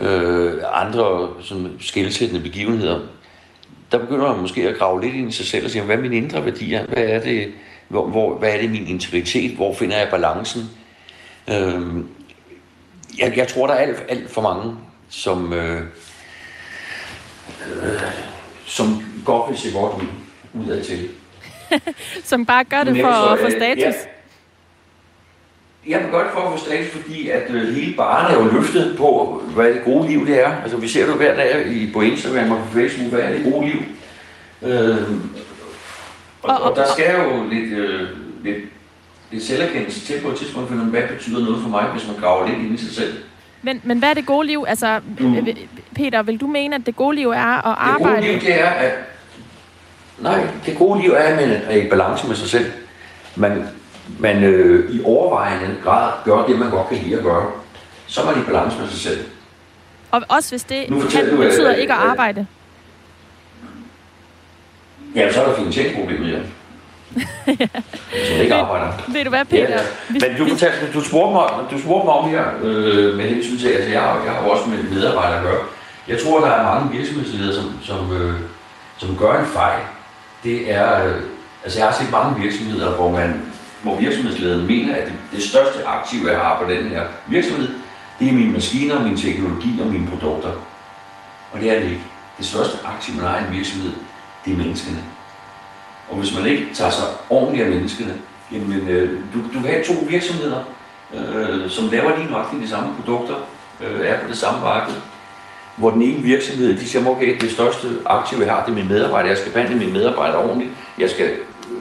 [0.00, 3.00] øh, andre sådan, skældsættende begivenheder.
[3.92, 6.00] Der begynder man måske at grave lidt ind i sig selv og sige, hvad er
[6.00, 6.86] mine indre værdier?
[6.86, 7.48] Hvad er det,
[7.88, 9.56] hvor, hvor, hvad er det min integritet?
[9.56, 10.70] Hvor finder jeg balancen?
[11.50, 12.08] Øhm,
[13.18, 14.74] jeg, jeg tror, der er alt, alt for mange,
[15.08, 15.82] som, øh,
[17.82, 18.02] øh,
[18.66, 20.06] som godt vil se godt ud,
[20.54, 21.08] udad til.
[22.30, 23.94] som bare gør det for at få status?
[25.88, 28.94] jeg vil godt for at få status, fordi at øh, hele baren er jo løftet
[28.98, 30.62] på, hvad det gode liv det er.
[30.62, 33.52] Altså vi ser det hver dag i, på Instagram og på Facebook, hvad er det
[33.52, 33.82] gode liv.
[34.62, 34.96] Øh,
[36.48, 38.08] og, og, og, der skal jo lidt, øh,
[38.44, 38.58] lidt,
[39.30, 42.48] lidt selverkendelse til på et tidspunkt, for hvad betyder noget for mig, hvis man graver
[42.48, 43.14] lidt ind i sig selv.
[43.62, 44.64] Men, men hvad er det gode liv?
[44.68, 45.46] Altså, du,
[45.94, 48.16] Peter, vil du mene, at det gode liv er at arbejde?
[48.16, 48.92] Det gode liv, det er, at...
[50.18, 52.72] Nej, det gode liv er, at man er i balance med sig selv.
[53.36, 53.68] Man,
[54.18, 57.50] man øh, i overvejende grad gør det, man godt kan lide at gøre.
[58.06, 59.20] Så er man i balance med sig selv.
[60.10, 62.46] Og også hvis det kan, du, betyder at, ikke at arbejde?
[65.16, 66.38] Ja, så er der finansieringsproblemet, ja.
[68.28, 68.92] Som ikke arbejder.
[69.08, 69.62] Ved du hvad, Peter?
[69.62, 69.82] Ja, ja.
[70.10, 73.68] Men du, fortalte, du, spurgte mig, du spurgte mig om her, øh, med hensyn til,
[73.68, 75.60] altså jeg, jeg har også med medarbejdere at gøre.
[76.08, 78.34] Jeg tror, der er mange virksomhedsledere, som, som, øh,
[78.96, 79.82] som gør en fejl.
[80.44, 81.22] Det er, øh,
[81.64, 83.42] altså jeg har set mange virksomheder, hvor man
[83.82, 87.68] hvor virksomhedslederen mener, at det, det største aktiv, jeg har på den her virksomhed,
[88.18, 90.50] det er mine maskiner, min teknologi og mine produkter.
[91.52, 92.04] Og det er det ikke.
[92.38, 93.92] Det største aktiv, man har i en virksomhed,
[94.46, 94.98] det er menneskene.
[96.08, 98.14] Og hvis man ikke tager sig ordentligt af menneskene,
[98.52, 100.58] jamen, øh, du, du kan have to virksomheder,
[101.14, 103.34] øh, som laver lige nok de samme produkter,
[103.80, 104.94] øh, er på det samme marked,
[105.76, 108.88] hvor den ene virksomhed, de siger, okay, det største aktiv, jeg har, det er mine
[108.88, 109.30] medarbejdere.
[109.30, 110.70] Jeg skal behandle mine medarbejdere ordentligt.
[110.98, 111.30] Jeg skal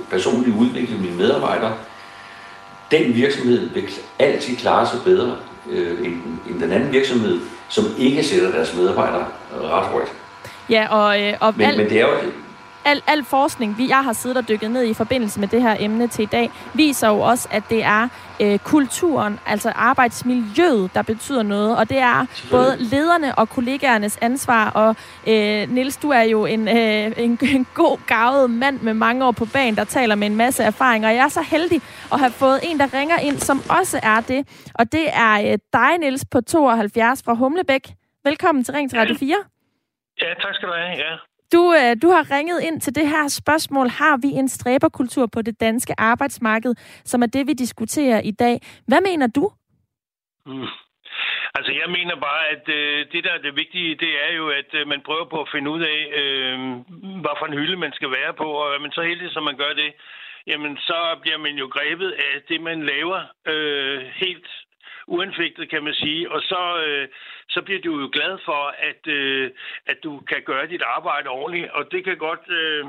[0.09, 1.74] personligt udvikle mine medarbejdere.
[2.91, 3.84] Den virksomhed vil
[4.20, 5.36] altid klare sig bedre
[5.70, 7.39] øh, end, end den anden virksomhed,
[7.70, 9.26] som ikke sætter deres medarbejdere
[9.61, 10.07] ret højt.
[10.70, 11.78] Ja, og, øh, og men, alt...
[11.78, 12.13] men det er jo
[12.86, 15.75] al, al forskning, vi jeg har siddet og dykket ned i forbindelse med det her
[15.79, 18.07] emne til i dag, viser jo også, at det er
[18.41, 21.77] øh, kulturen, altså arbejdsmiljøet, der betyder noget.
[21.77, 24.69] Og det er både lederne og kollegaernes ansvar.
[24.69, 24.95] Og
[25.27, 29.31] øh, Nils, du er jo en, øh, en, en god, gavet mand med mange år
[29.31, 31.09] på banen, der taler med en masse erfaringer.
[31.09, 31.81] Og jeg er så heldig
[32.13, 34.69] at have fået en, der ringer ind, som også er det.
[34.73, 37.93] Og det er øh, dig, Nils, på 72 fra Humlebæk.
[38.23, 39.36] Velkommen til Ring til Radio 4.
[40.21, 40.97] Ja, tak skal du have.
[40.97, 41.34] Ja.
[41.55, 43.87] Du, øh, du har ringet ind til det her spørgsmål.
[43.87, 46.73] Har vi en stræberkultur på det danske arbejdsmarked,
[47.11, 48.55] som er det, vi diskuterer i dag?
[48.87, 49.45] Hvad mener du?
[50.45, 50.67] Mm.
[51.57, 54.69] Altså, jeg mener bare, at øh, det, der er det vigtige, det er jo, at
[54.73, 56.57] øh, man prøver på at finde ud af, øh,
[57.23, 59.57] hvad for en hylde man skal være på, og er man så heldig, som man
[59.57, 59.93] gør det,
[60.47, 63.19] jamen så bliver man jo grebet af det, man laver
[63.53, 64.47] øh, helt
[65.07, 66.31] uanfægtet, kan man sige.
[66.31, 67.07] Og så, øh,
[67.55, 69.51] så bliver du jo glad for, at, øh,
[69.85, 71.71] at du kan gøre dit arbejde ordentligt.
[71.71, 72.85] Og det kan godt, øh,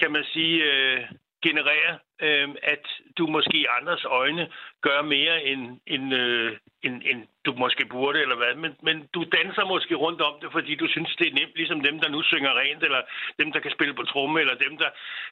[0.00, 1.00] kan man sige, øh,
[1.42, 2.84] generere øh, at
[3.18, 4.48] du måske i andres øjne
[4.80, 8.54] gør mere, end, end, øh, end, end du måske burde, eller hvad.
[8.54, 11.80] Men, men du danser måske rundt om det, fordi du synes, det er nemt, ligesom
[11.80, 13.02] dem, der nu synger rent, eller
[13.38, 14.90] dem, der kan spille på tromme, eller dem, der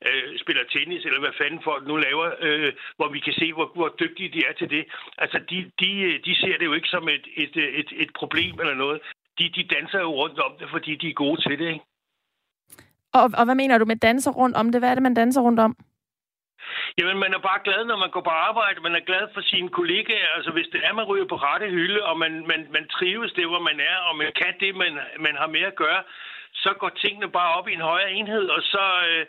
[0.08, 3.68] øh, spiller tennis, eller hvad fanden folk nu laver, øh, hvor vi kan se, hvor,
[3.74, 4.84] hvor dygtige de er til det.
[5.18, 5.90] Altså, de, de,
[6.26, 9.00] de ser det jo ikke som et, et, et, et problem eller noget.
[9.38, 11.84] De, de danser jo rundt om det, fordi de er gode til det, ikke?
[13.12, 14.80] Og, og hvad mener du med danser rundt om det?
[14.80, 15.76] Hvad er det, man danser rundt om?
[16.98, 18.80] Jamen, man er bare glad, når man går på arbejde.
[18.80, 20.28] Man er glad for sine kollegaer.
[20.36, 23.46] Altså, hvis det er, man ryger på rette hylde, og man, man, man trives det,
[23.46, 24.92] hvor man er, og man kan det, man,
[25.26, 26.02] man har mere at gøre,
[26.52, 29.26] så går tingene bare op i en højere enhed, og så, øh,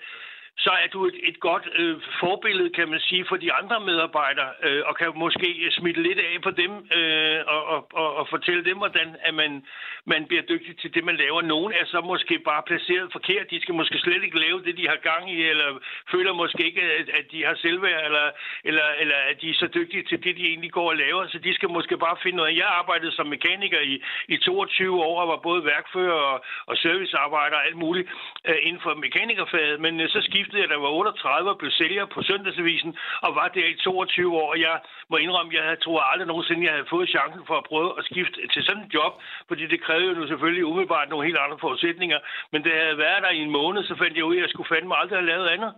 [0.59, 4.51] så er du et, et godt øh, forbillede, kan man sige, for de andre medarbejdere,
[4.63, 8.63] øh, og kan måske smitte lidt af på dem, øh, og, og, og, og fortælle
[8.65, 9.65] dem, hvordan at man,
[10.05, 11.41] man bliver dygtig til det, man laver.
[11.41, 13.51] Nogen er så måske bare placeret forkert.
[13.51, 15.79] De skal måske slet ikke lave det, de har gang i, eller
[16.11, 18.27] føler måske ikke, at, at de har selvværd, eller,
[18.63, 21.27] eller, eller at de er så dygtige til det, de egentlig går og laver.
[21.27, 22.57] Så de skal måske bare finde noget.
[22.57, 27.57] Jeg arbejdede som mekaniker i, i 22 år, og var både værkfører og, og servicearbejder
[27.57, 28.09] og alt muligt
[28.47, 31.71] øh, inden for mekanikerfaget, men øh, så skiftede skiftede jeg, da var 38 og blev
[31.71, 34.55] sælger på Søndagsavisen, og var der i 22 år.
[34.55, 34.79] Jeg
[35.09, 38.05] må indrømme, jeg havde, tror aldrig nogensinde, jeg havde fået chancen for at prøve at
[38.05, 39.13] skifte til sådan en job,
[39.47, 42.19] fordi det krævede jo selvfølgelig umiddelbart nogle helt andre forudsætninger.
[42.51, 44.49] Men det havde været der i en måned, så fandt jeg ud af, at jeg
[44.49, 45.71] skulle fandme aldrig have lavet andet.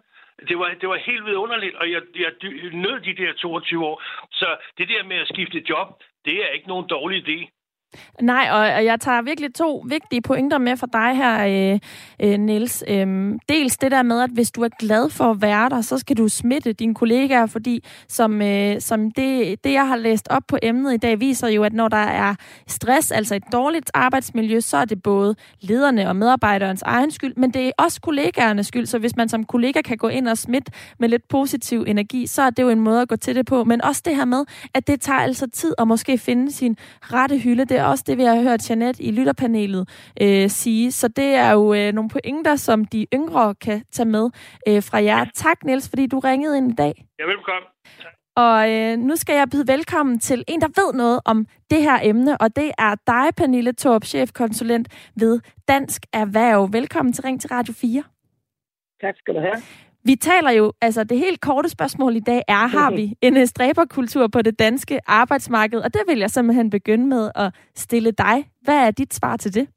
[0.50, 2.32] Det var, det var helt vidunderligt, og jeg, jeg
[2.74, 4.02] nød de der 22 år.
[4.32, 4.48] Så
[4.78, 5.88] det der med at skifte job,
[6.26, 7.40] det er ikke nogen dårlig idé.
[8.22, 11.80] Nej, og jeg tager virkelig to vigtige pointer med for dig her, øh,
[12.20, 12.84] øh, Niels.
[12.88, 15.98] Øhm, dels det der med, at hvis du er glad for at være der, så
[15.98, 20.44] skal du smitte dine kollegaer, fordi som, øh, som det, det, jeg har læst op
[20.48, 22.36] på emnet i dag, viser jo, at når der er
[22.68, 27.52] stress, altså et dårligt arbejdsmiljø, så er det både lederne og medarbejderens egen skyld, men
[27.52, 30.72] det er også kollegaernes skyld, så hvis man som kollega kan gå ind og smitte
[31.00, 33.64] med lidt positiv energi, så er det jo en måde at gå til det på.
[33.64, 37.38] Men også det her med, at det tager altså tid at måske finde sin rette
[37.38, 37.66] hylde.
[37.66, 39.90] Det er også det, vi har hørt Janet i lytterpanelet
[40.22, 40.92] øh, sige.
[40.92, 44.30] Så det er jo øh, nogle pointer, som de yngre kan tage med
[44.68, 45.26] øh, fra jer.
[45.36, 47.06] Tak, Niels, fordi du ringede ind i dag.
[47.20, 47.68] Ja, velkommen.
[48.36, 52.00] Og øh, nu skal jeg byde velkommen til en, der ved noget om det her
[52.04, 56.74] emne, og det er dig, Pernille Torp, chefkonsulent ved Dansk Erhverv.
[56.74, 58.04] Velkommen til Ring til Radio 4.
[59.02, 59.62] Tak skal du have.
[60.06, 64.28] Vi taler jo, altså det helt korte spørgsmål i dag er, har vi en stræberkultur
[64.28, 65.80] på det danske arbejdsmarked?
[65.80, 68.36] Og det vil jeg simpelthen begynde med at stille dig.
[68.62, 69.68] Hvad er dit svar til det?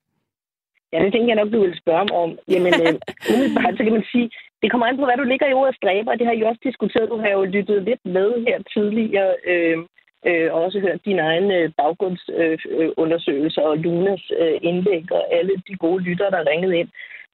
[0.92, 2.30] Ja, det tænker jeg nok, du vil spørge mig om.
[2.48, 2.94] Jamen, øh,
[3.32, 4.30] umiddelbart, så kan man sige,
[4.62, 6.14] det kommer an på, hvad du ligger i ordet stræber.
[6.14, 7.12] Det har I også diskuteret.
[7.12, 9.78] Du har jo lyttet lidt med her tidligere, øh,
[10.28, 15.54] øh, og også hørt dine egne øh, baggrundsundersøgelser øh, og Lunas øh, indlæg og alle
[15.68, 16.88] de gode lyttere, der er ringet ind.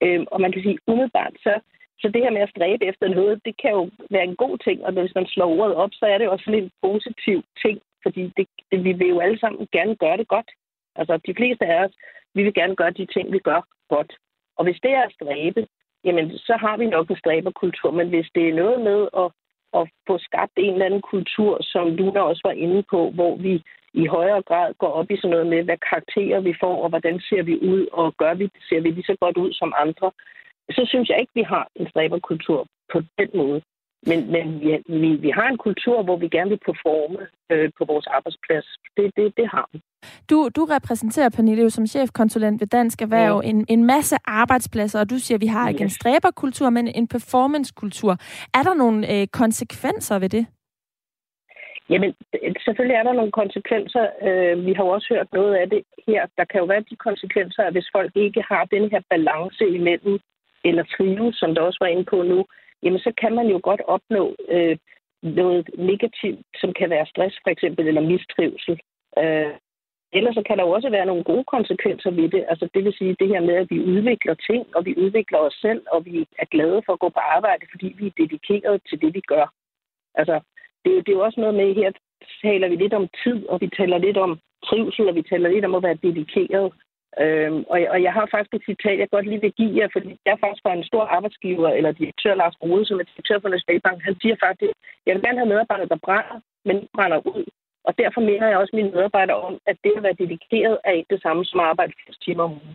[0.05, 1.53] Øh, og man kan sige, umiddelbart, så,
[2.01, 4.85] så det her med at stræbe efter noget, det kan jo være en god ting,
[4.85, 8.47] og hvis man slår ordet op, så er det også en positiv ting, fordi det,
[8.71, 10.51] det, vi vil jo alle sammen gerne gøre det godt.
[10.97, 11.95] Altså, de fleste af os,
[12.35, 14.13] vi vil gerne gøre de ting, vi gør godt.
[14.57, 15.67] Og hvis det er at stræbe,
[16.05, 17.91] jamen, så har vi nok en stræberkultur.
[17.91, 19.29] Men hvis det er noget med at,
[19.79, 23.37] at få skabt en eller anden kultur, som du der også var inde på, hvor
[23.37, 23.63] vi
[23.95, 27.21] i højere grad går op i sådan noget med, hvad karakterer vi får, og hvordan
[27.21, 30.11] ser vi ud, og gør vi, ser vi lige så godt ud som andre,
[30.71, 33.61] så synes jeg ikke, vi har en stræberkultur på den måde.
[34.07, 37.19] Men, men vi, vi, vi har en kultur, hvor vi gerne vil performe
[37.53, 38.67] øh, på vores arbejdsplads.
[38.97, 39.81] Det, det, det har vi.
[40.31, 43.49] Du, du repræsenterer, Pernille, jo som chefkonsulent ved Dansk Erhverv ja.
[43.51, 45.93] en, en masse arbejdspladser, og du siger, at vi har ikke yes.
[45.93, 48.13] en stræberkultur, men en performancekultur.
[48.55, 50.47] Er der nogle øh, konsekvenser ved det?
[51.91, 52.15] Jamen,
[52.65, 54.05] selvfølgelig er der nogle konsekvenser.
[54.27, 56.27] Øh, vi har jo også hørt noget af det her.
[56.39, 60.19] Der kan jo være de konsekvenser, at hvis folk ikke har den her balance imellem,
[60.69, 62.45] eller trives, som der også var inde på nu,
[62.83, 64.77] jamen så kan man jo godt opnå øh,
[65.23, 68.81] noget negativt, som kan være stress for eksempel, eller mistrivsel.
[69.19, 69.53] Øh,
[70.13, 72.45] ellers så kan der jo også være nogle gode konsekvenser ved det.
[72.49, 75.55] Altså det vil sige det her med, at vi udvikler ting, og vi udvikler os
[75.61, 79.01] selv, og vi er glade for at gå på arbejde, fordi vi er dedikeret til
[79.01, 79.47] det, vi gør.
[80.15, 80.41] Altså
[80.85, 81.93] det, det er jo også noget med, her
[82.43, 85.65] taler vi lidt om tid, og vi taler lidt om trivsel, og vi taler lidt
[85.65, 86.73] om at være dedikeret.
[87.25, 90.11] Øhm, og, og jeg har faktisk et citat, jeg godt lige vil give jer, fordi
[90.25, 93.49] jeg er faktisk fra en stor arbejdsgiver, eller direktør Lars Rode, som er direktør for
[93.49, 94.75] Nationalbank, han siger faktisk,
[95.07, 96.37] jeg vil gerne have medarbejdere, der brænder,
[96.69, 97.45] men brænder ud.
[97.89, 101.15] Og derfor mener jeg også mine medarbejdere om, at det at være dedikeret er ikke
[101.15, 102.75] det samme som at arbejde 80 timer om ugen.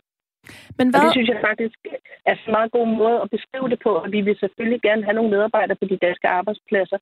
[0.78, 1.00] Men hvad...
[1.00, 1.78] Og det synes jeg faktisk
[2.26, 5.18] er en meget god måde at beskrive det på, og vi vil selvfølgelig gerne have
[5.18, 6.98] nogle medarbejdere på de danske arbejdspladser,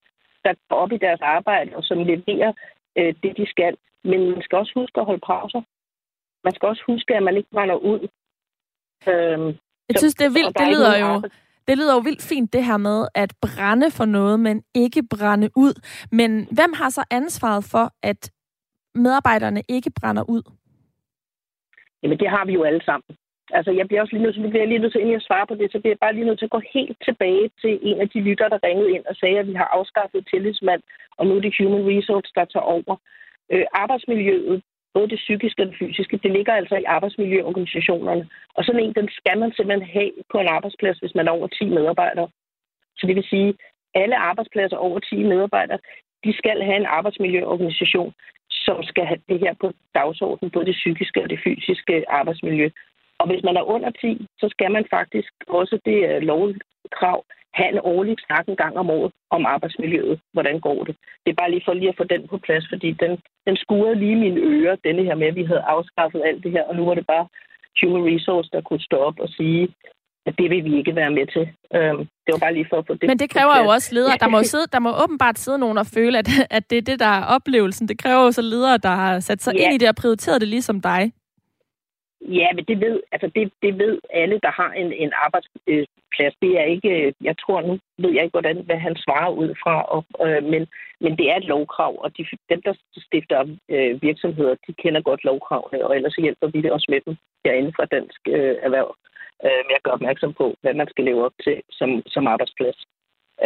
[0.45, 2.51] der går op i deres arbejde og som leverer
[2.97, 3.73] øh, det, de skal.
[4.03, 5.61] Men man skal også huske at holde pauser
[6.43, 7.99] man skal også huske, at man ikke brænder ud.
[9.07, 9.47] Øhm,
[9.89, 10.57] jeg synes, det er vildt.
[10.59, 11.21] Det lyder jo...
[11.67, 15.49] Det lyder jo vildt fint, det her med at brænde for noget, men ikke brænde
[15.55, 15.73] ud.
[16.11, 18.31] Men hvem har så ansvaret for, at
[18.95, 20.43] medarbejderne ikke brænder ud?
[22.03, 23.17] Jamen, det har vi jo alle sammen.
[23.57, 25.55] Altså, jeg bliver også lige nødt til, bliver lige nødt til, inden jeg svarer på
[25.55, 28.09] det, så bliver jeg bare lige nødt til at gå helt tilbage til en af
[28.09, 30.81] de lytter, der ringede ind og sagde, at vi har afskaffet tillidsmand,
[31.17, 32.95] og nu er det Human Resource, der tager over.
[33.51, 34.61] Øh, arbejdsmiljøet
[34.93, 38.29] både det psykiske og det fysiske, det ligger altså i arbejdsmiljøorganisationerne.
[38.55, 41.47] Og sådan en, den skal man simpelthen have på en arbejdsplads, hvis man er over
[41.47, 42.29] 10 medarbejdere.
[42.97, 43.53] Så det vil sige,
[43.93, 45.79] alle arbejdspladser over 10 medarbejdere,
[46.23, 48.13] de skal have en arbejdsmiljøorganisation,
[48.51, 52.69] som skal have det her på dagsordenen, både det psykiske og det fysiske arbejdsmiljø.
[53.19, 57.69] Og hvis man er under 10, så skal man faktisk også, det er lovkrav, have
[57.73, 60.19] en årlig snak en gang om året om arbejdsmiljøet.
[60.33, 60.95] Hvordan går det?
[61.23, 63.11] Det er bare lige for lige at få den på plads, fordi den,
[63.47, 66.63] den skurede lige mine ører, denne her med, at vi havde afskaffet alt det her,
[66.63, 67.27] og nu var det bare
[67.81, 69.63] Human Resource, der kunne stå op og sige,
[70.25, 71.45] at det vil vi ikke være med til.
[71.75, 73.07] Øhm, det var bare lige for at få det.
[73.07, 74.17] Men det kræver jo også ledere.
[74.17, 76.99] Der må, sidde, der må åbenbart sidde nogen og føle, at, at det er det,
[76.99, 77.87] der er oplevelsen.
[77.87, 79.63] Det kræver jo så ledere, der har sat sig ja.
[79.63, 81.11] ind i det og prioriteret det ligesom dig.
[82.21, 86.35] Ja, men det ved, altså det, det ved alle, der har en, en arbejdsplads.
[86.41, 89.55] Det er ikke, øh, jeg tror nu, ved jeg ikke, hvordan, hvad han svarer ud
[89.63, 90.67] fra, og, øh, men,
[90.99, 95.23] men det er et lovkrav, og de, dem, der stifter øh, virksomheder, de kender godt
[95.23, 97.15] lovkravene, og ellers hjælper vi det også med dem
[97.45, 98.95] herinde fra Dansk øh, Erhverv
[99.45, 102.79] øh, med at gøre opmærksom på, hvad man skal leve op til som, som arbejdsplads.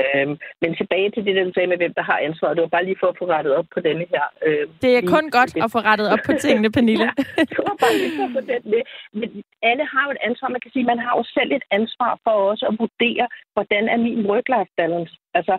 [0.02, 2.56] Øhm, men tilbage til det, der sagde med, hvem der har ansvaret.
[2.56, 4.26] Det var bare lige for at få rettet op på denne her.
[4.46, 7.08] Øh, det er kun godt at få rettet op på tingene, Pernille.
[7.38, 8.82] ja, det var bare lige for at få den med.
[9.20, 9.30] Men
[9.70, 10.48] alle har jo et ansvar.
[10.56, 13.26] Man kan sige, man har jo selv et ansvar for også at vurdere,
[13.56, 15.14] hvordan er min work-life balance.
[15.38, 15.56] Altså,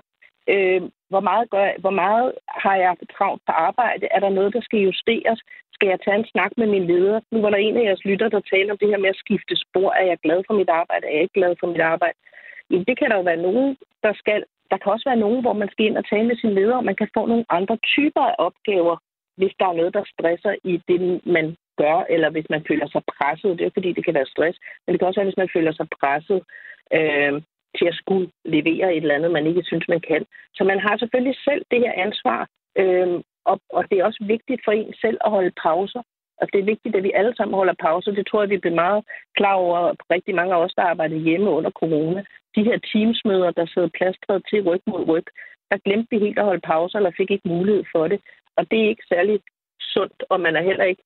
[0.53, 0.81] øh,
[1.13, 2.33] hvor, meget gør, hvor meget
[2.65, 4.05] har jeg travlt på arbejde?
[4.17, 5.41] Er der noget, der skal justeres?
[5.77, 7.21] Skal jeg tage en snak med min leder?
[7.33, 9.55] Nu var der en af jeres lytter, der taler om det her med at skifte
[9.65, 9.91] spor.
[10.01, 11.07] Er jeg glad for mit arbejde?
[11.07, 12.19] Er jeg ikke glad for mit arbejde?
[12.71, 14.45] Jamen, det kan der jo være nogen, der skal.
[14.71, 16.85] Der kan også være nogen, hvor man skal ind og tale med sin leder, og
[16.85, 18.97] man kan få nogle andre typer af opgaver,
[19.37, 23.03] hvis der er noget, der stresser i det, man gør, eller hvis man føler sig
[23.15, 23.59] presset.
[23.59, 25.73] Det er fordi, det kan være stress, men det kan også være, hvis man føler
[25.73, 26.41] sig presset.
[26.99, 27.43] Øh,
[27.79, 30.23] til at skulle levere et eller andet, man ikke synes, man kan.
[30.55, 32.41] Så man har selvfølgelig selv det her ansvar,
[32.81, 36.03] øh, og, og det er også vigtigt for en selv at holde pauser.
[36.41, 38.11] Og det er vigtigt, at vi alle sammen holder pauser.
[38.13, 39.05] Det tror jeg, vi bliver meget
[39.37, 42.25] klar over, rigtig mange af os, der arbejder hjemme under corona.
[42.57, 45.27] De her teamsmøder, der sidder plastret til ryg mod ryg,
[45.71, 48.21] der glemte vi helt at holde pauser, eller fik ikke mulighed for det.
[48.57, 49.41] Og det er ikke særlig
[49.81, 51.03] sundt, og man er heller ikke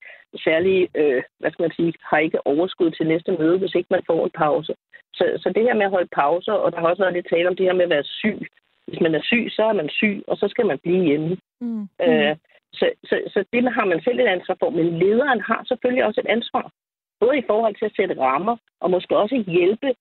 [0.47, 4.03] særlig, øh, hvad skal man sige, har ikke overskud til næste møde, hvis ikke man
[4.07, 4.75] får en pause.
[5.15, 7.49] Så, så det her med at holde pauser, og der har også været lidt tale
[7.49, 8.41] om det her med at være syg.
[8.87, 11.37] Hvis man er syg, så er man syg, og så skal man blive hjemme.
[11.61, 11.83] Mm.
[12.03, 12.37] Øh,
[12.73, 16.21] så, så, så det har man selv et ansvar for, men lederen har selvfølgelig også
[16.21, 16.73] et ansvar.
[17.21, 19.95] Både i forhold til at sætte rammer, og måske også hjælpe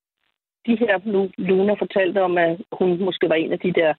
[0.65, 3.93] de her, nu Luna fortalte om, at hun måske var en af de der,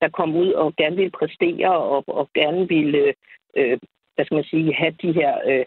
[0.00, 3.14] der kom ud og gerne ville præstere og, og gerne ville,
[3.56, 3.78] øh,
[4.14, 5.64] hvad skal man sige, have de her øh,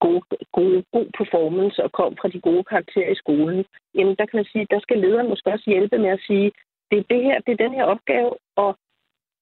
[0.00, 3.64] gode, gode, god performance og kom fra de gode karakterer i skolen.
[3.94, 6.52] Jamen, der kan man sige, der skal lederen måske også hjælpe med at sige,
[6.90, 8.78] det er det her, det er den her opgave, og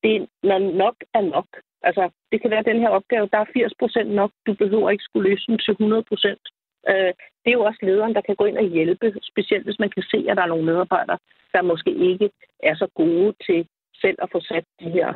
[0.03, 1.47] det, når nok er nok,
[1.89, 4.31] Altså, det kan være den her opgave, der er 80 procent nok.
[4.47, 6.45] Du behøver ikke skulle løse den til 100 procent.
[6.89, 7.13] Øh,
[7.43, 10.03] det er jo også lederen, der kan gå ind og hjælpe, specielt hvis man kan
[10.03, 11.19] se, at der er nogle medarbejdere,
[11.53, 12.31] der måske ikke
[12.63, 15.09] er så gode til selv at få sat de her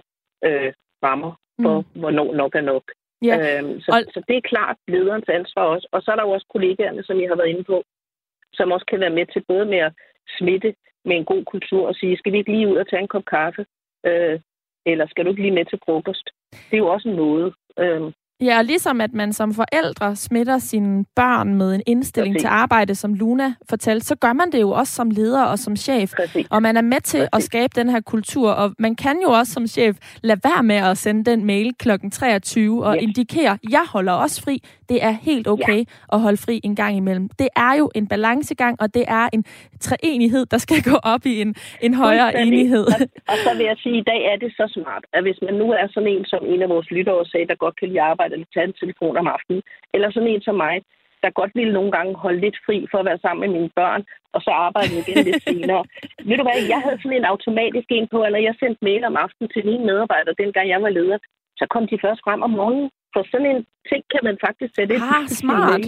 [0.45, 2.01] øh, rammer for, mm.
[2.01, 2.85] hvornår nok er nok.
[3.23, 3.37] Ja.
[3.39, 4.13] Øhm, så, og...
[4.15, 5.89] så det er klart lederens ansvar også.
[5.93, 7.85] Og så er der jo også kollegaerne, som jeg har været inde på,
[8.53, 9.93] som også kan være med til både med at
[10.39, 13.09] smitte med en god kultur og sige, skal vi ikke lige ud og tage en
[13.09, 13.67] kop kaffe?
[14.07, 14.41] Øh,
[14.87, 16.31] eller skal du ikke lige med til frokost?
[16.53, 17.55] Det er jo også noget.
[17.79, 18.13] Øh,
[18.43, 22.43] Ja, og ligesom at man som forældre smitter sine børn med en indstilling Præcis.
[22.43, 25.77] til arbejde, som Luna fortalte, så gør man det jo også som leder og som
[25.77, 26.13] chef.
[26.17, 26.47] Præcis.
[26.51, 27.29] Og man er med til Præcis.
[27.33, 30.77] at skabe den her kultur, og man kan jo også som chef lade være med
[30.77, 31.91] at sende den mail kl.
[32.13, 33.03] 23 og yes.
[33.03, 34.63] indikere, jeg holder også fri.
[34.89, 35.85] Det er helt okay ja.
[36.13, 37.29] at holde fri en gang imellem.
[37.39, 39.45] Det er jo en balancegang, og det er en
[39.81, 42.87] treenighed, der skal gå op i en, en højere enighed.
[42.87, 45.39] Og, og så vil jeg sige, at i dag er det så smart, at hvis
[45.43, 48.01] man nu er sådan en, som en af vores lyttere sagde, der godt kan lide
[48.01, 49.63] arbejde arbejde eller tage en telefon om aftenen.
[49.95, 50.77] Eller sådan en som mig,
[51.23, 54.03] der godt ville nogle gange holde lidt fri for at være sammen med mine børn,
[54.35, 55.83] og så arbejde igen lidt senere.
[56.29, 59.17] Ved du hvad, jeg havde sådan en automatisk en på, når jeg sendte mail om
[59.25, 61.19] aftenen til mine medarbejdere, dengang jeg var leder,
[61.61, 62.91] så kom de først frem om morgenen.
[63.15, 65.05] For sådan en ting kan man faktisk sætte ind.
[65.17, 65.87] Ah, smart.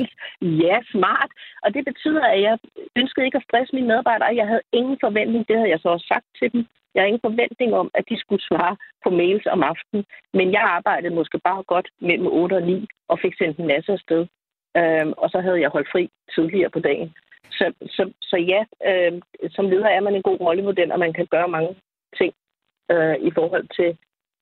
[0.65, 1.31] Ja, smart.
[1.65, 2.55] Og det betyder, at jeg
[3.01, 4.39] ønskede ikke at stresse mine medarbejdere.
[4.41, 5.43] Jeg havde ingen forventning.
[5.49, 6.63] Det havde jeg så også sagt til dem.
[6.95, 10.05] Jeg har ingen forventning om, at de skulle svare på mails om aftenen.
[10.35, 13.93] Men jeg arbejdede måske bare godt mellem 8 og 9 og fik sendt en masse
[13.93, 14.27] afsted.
[14.77, 17.15] Øhm, og så havde jeg holdt fri tidligere på dagen.
[17.51, 19.21] Så, så, så ja, øh,
[19.51, 21.77] som leder er man en god rollemodel, og man kan gøre mange
[22.19, 22.33] ting
[22.93, 23.91] øh, i forhold til,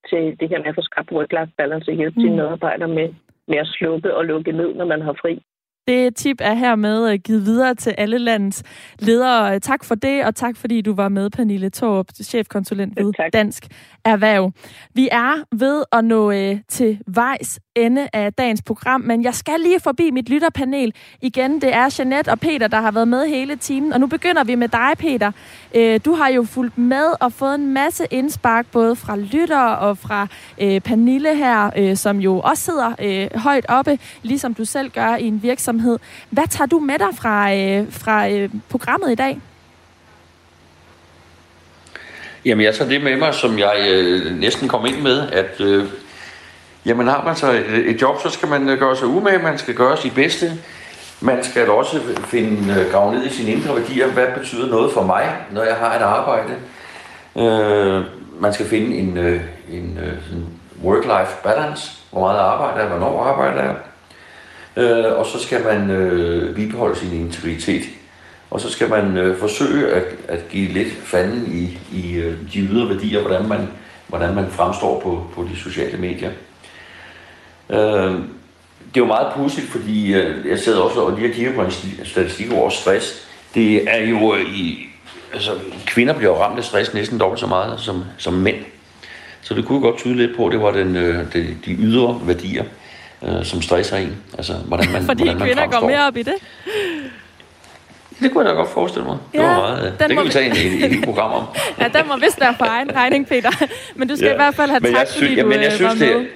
[0.09, 2.23] til det her med at få skabt work-life balance og hjælpe mm.
[2.23, 3.13] sine medarbejdere med,
[3.47, 5.41] med at slukke og lukke ned, når man har fri.
[5.87, 8.63] Det tip er hermed øh, givet videre til alle landets
[8.99, 9.59] ledere.
[9.59, 13.67] Tak for det, og tak fordi du var med, Pernille Torp, chefkonsulent ved Dansk
[14.05, 14.51] Erhverv.
[14.93, 19.59] Vi er ved at nå øh, til vejs ende af dagens program, men jeg skal
[19.59, 21.61] lige forbi mit lytterpanel igen.
[21.61, 24.55] Det er Jeanette og Peter, der har været med hele timen, og nu begynder vi
[24.55, 25.31] med dig, Peter.
[25.75, 29.97] Øh, du har jo fulgt med og fået en masse indspark, både fra lyttere og
[29.97, 30.27] fra
[30.61, 35.15] øh, Pernille her, øh, som jo også sidder øh, højt oppe, ligesom du selv gør
[35.15, 35.70] i en virksomhed.
[36.29, 39.41] Hvad tager du med dig fra, øh, fra øh, programmet i dag?
[42.45, 45.85] Jamen, jeg tager det med mig, som jeg øh, næsten kom ind med, at øh,
[46.85, 49.57] jamen, har man så et, et job, så skal man øh, gøre sig umage, man
[49.57, 50.51] skal gøre sit bedste.
[51.21, 54.07] Man skal også finde, øh, grave ned i sine indre værdier.
[54.07, 56.53] Hvad betyder noget for mig, når jeg har et arbejde?
[57.37, 58.03] Øh,
[58.39, 60.37] man skal finde en, øh, en øh,
[60.83, 61.91] work-life balance.
[62.11, 63.75] Hvor meget arbejder jeg, hvornår arbejder jeg?
[64.77, 67.83] Øh, og så skal man øh, bibeholde sin integritet.
[68.51, 72.59] Og så skal man øh, forsøge at, at give lidt fanden i, i øh, de
[72.59, 73.67] ydre værdier, hvordan man,
[74.07, 76.31] hvordan man fremstår på, på de sociale medier.
[77.69, 78.15] Øh,
[78.93, 81.61] det er jo meget pudsigt, fordi øh, jeg sidder også og lige og kigget på
[81.61, 81.71] en
[82.03, 83.27] statistik over stress.
[83.53, 84.87] Det er jo øh, i...
[85.33, 85.51] Altså,
[85.85, 88.57] kvinder bliver ramt af stress næsten dobbelt så meget som, som mænd.
[89.41, 92.21] Så det kunne godt tyde lidt på, at det var den, øh, de, de ydre
[92.23, 92.63] værdier,
[93.23, 94.17] øh, som stresser en.
[94.37, 95.79] Altså, hvordan man, fordi hvordan man kvinder fremstår.
[95.79, 96.33] går mere op i det?
[98.19, 99.17] Det kunne jeg da godt forestille mig.
[99.33, 101.43] Ja, det var meget, øh, det kan vi tage en, en, en program om.
[101.79, 103.51] ja, den må vist være for egen regning, Peter.
[103.95, 104.33] Men du skal ja.
[104.33, 106.15] i hvert fald have men tak, synes, fordi ja, men jeg øh, synes, var med.
[106.15, 106.27] Det,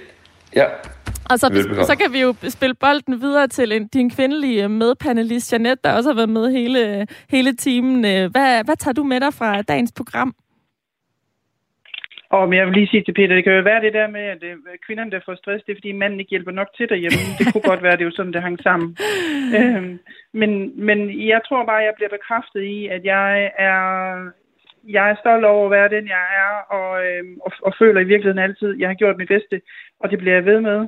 [0.56, 0.66] ja,
[1.30, 5.82] og så, så kan vi jo spille bolden videre til en, din kvindelige medpanelist, Janette,
[5.84, 8.02] der også har været med hele, hele timen.
[8.02, 10.36] Hvad, hvad tager du med dig fra dagens program?
[12.36, 14.26] Og men jeg vil lige sige til Peter, det kan jo være det der med,
[14.36, 14.56] at øh,
[14.86, 17.22] kvinderne, der får stress, det er fordi manden ikke hjælper nok til derhjemme.
[17.38, 18.98] Det kunne godt være, det er jo sådan, det hang sammen.
[19.58, 20.00] øhm,
[20.42, 20.52] men,
[20.88, 23.80] men jeg tror bare, jeg bliver bekræftet i, at jeg er,
[24.96, 28.10] jeg er stolt over at være den, jeg er, og, øhm, og, og føler i
[28.12, 29.62] virkeligheden altid, at jeg har gjort mit bedste,
[30.00, 30.80] og det bliver jeg ved med.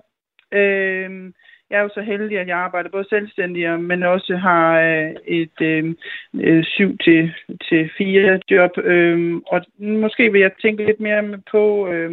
[0.60, 1.34] Øhm,
[1.70, 5.62] jeg er jo så heldig, at jeg arbejder både selvstændig, men også har øh, et
[5.62, 5.96] øh,
[6.34, 7.34] øh 7 til,
[7.70, 8.78] til 4 job.
[8.78, 12.12] Øh, og måske vil jeg tænke lidt mere på øh,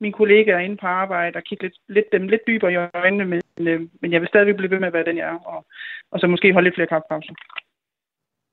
[0.00, 3.42] mine kollegaer inde på arbejde og kigge lidt, lidt, dem lidt dybere i øjnene, men,
[3.68, 5.66] øh, men jeg vil stadigvæk blive ved med at være den, jeg er, og,
[6.10, 7.34] og så måske holde lidt flere kaffepauser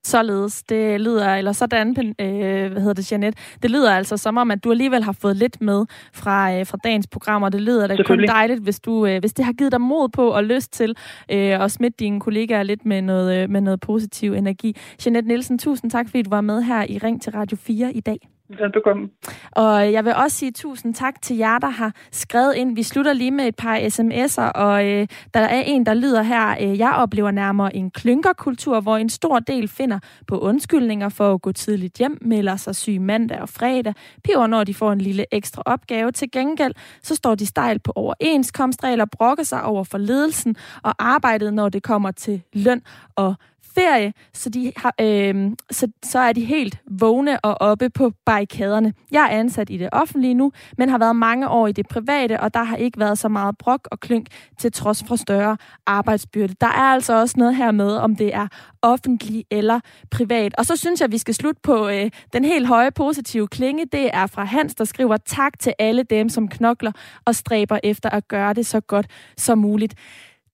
[0.08, 0.64] således.
[0.64, 3.38] Det lyder, eller sådan, øh, hvad hedder det, Janet?
[3.64, 6.78] Det lyder altså som om, at du alligevel har fået lidt med fra, øh, fra
[6.84, 9.72] dagens program, og det lyder da kun dejligt, hvis, du, øh, hvis det har givet
[9.72, 10.96] dig mod på og lyst til
[11.32, 14.76] øh, at smitte dine kollegaer lidt med noget, øh, med noget positiv energi.
[15.06, 18.00] Janet Nielsen, tusind tak, fordi du var med her i Ring til Radio 4 i
[18.00, 18.33] dag.
[18.50, 19.10] Velbekomme.
[19.52, 22.76] Og jeg vil også sige tusind tak til jer, der har skrevet ind.
[22.76, 26.56] Vi slutter lige med et par sms'er, og øh, der er en, der lyder her,
[26.62, 31.42] øh, jeg oplever nærmere en klynkerkultur, hvor en stor del finder på undskyldninger for at
[31.42, 35.26] gå tidligt hjem, melder sig syg mandag og fredag, piver når de får en lille
[35.32, 36.12] ekstra opgave.
[36.12, 41.54] Til gengæld, så står de stejl på overenskomstregler, brokker sig over for ledelsen og arbejdet,
[41.54, 42.82] når det kommer til løn
[43.16, 43.36] og
[43.76, 48.94] ferie, så, de har, øh, så, så er de helt vågne og oppe på barrikaderne.
[49.12, 52.40] Jeg er ansat i det offentlige nu, men har været mange år i det private,
[52.40, 56.56] og der har ikke været så meget brok og klynk til trods for større arbejdsbyrde.
[56.62, 58.48] Der er altså også noget her med, om det er
[58.82, 59.80] offentlig eller
[60.12, 60.56] privat.
[60.58, 63.86] Og så synes jeg, at vi skal slutte på øh, den helt høje positive klinge.
[63.86, 66.92] Det er fra Hans, der skriver tak til alle dem, som knokler
[67.26, 69.08] og stræber efter at gøre det så godt
[69.38, 69.96] som muligt.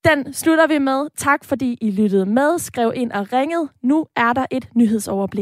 [0.08, 1.08] Den slutter vi med.
[1.18, 3.70] Tak fordi I lyttede med, skrev ind og ringede.
[3.84, 5.38] Nu er der et nyhedsoverblik.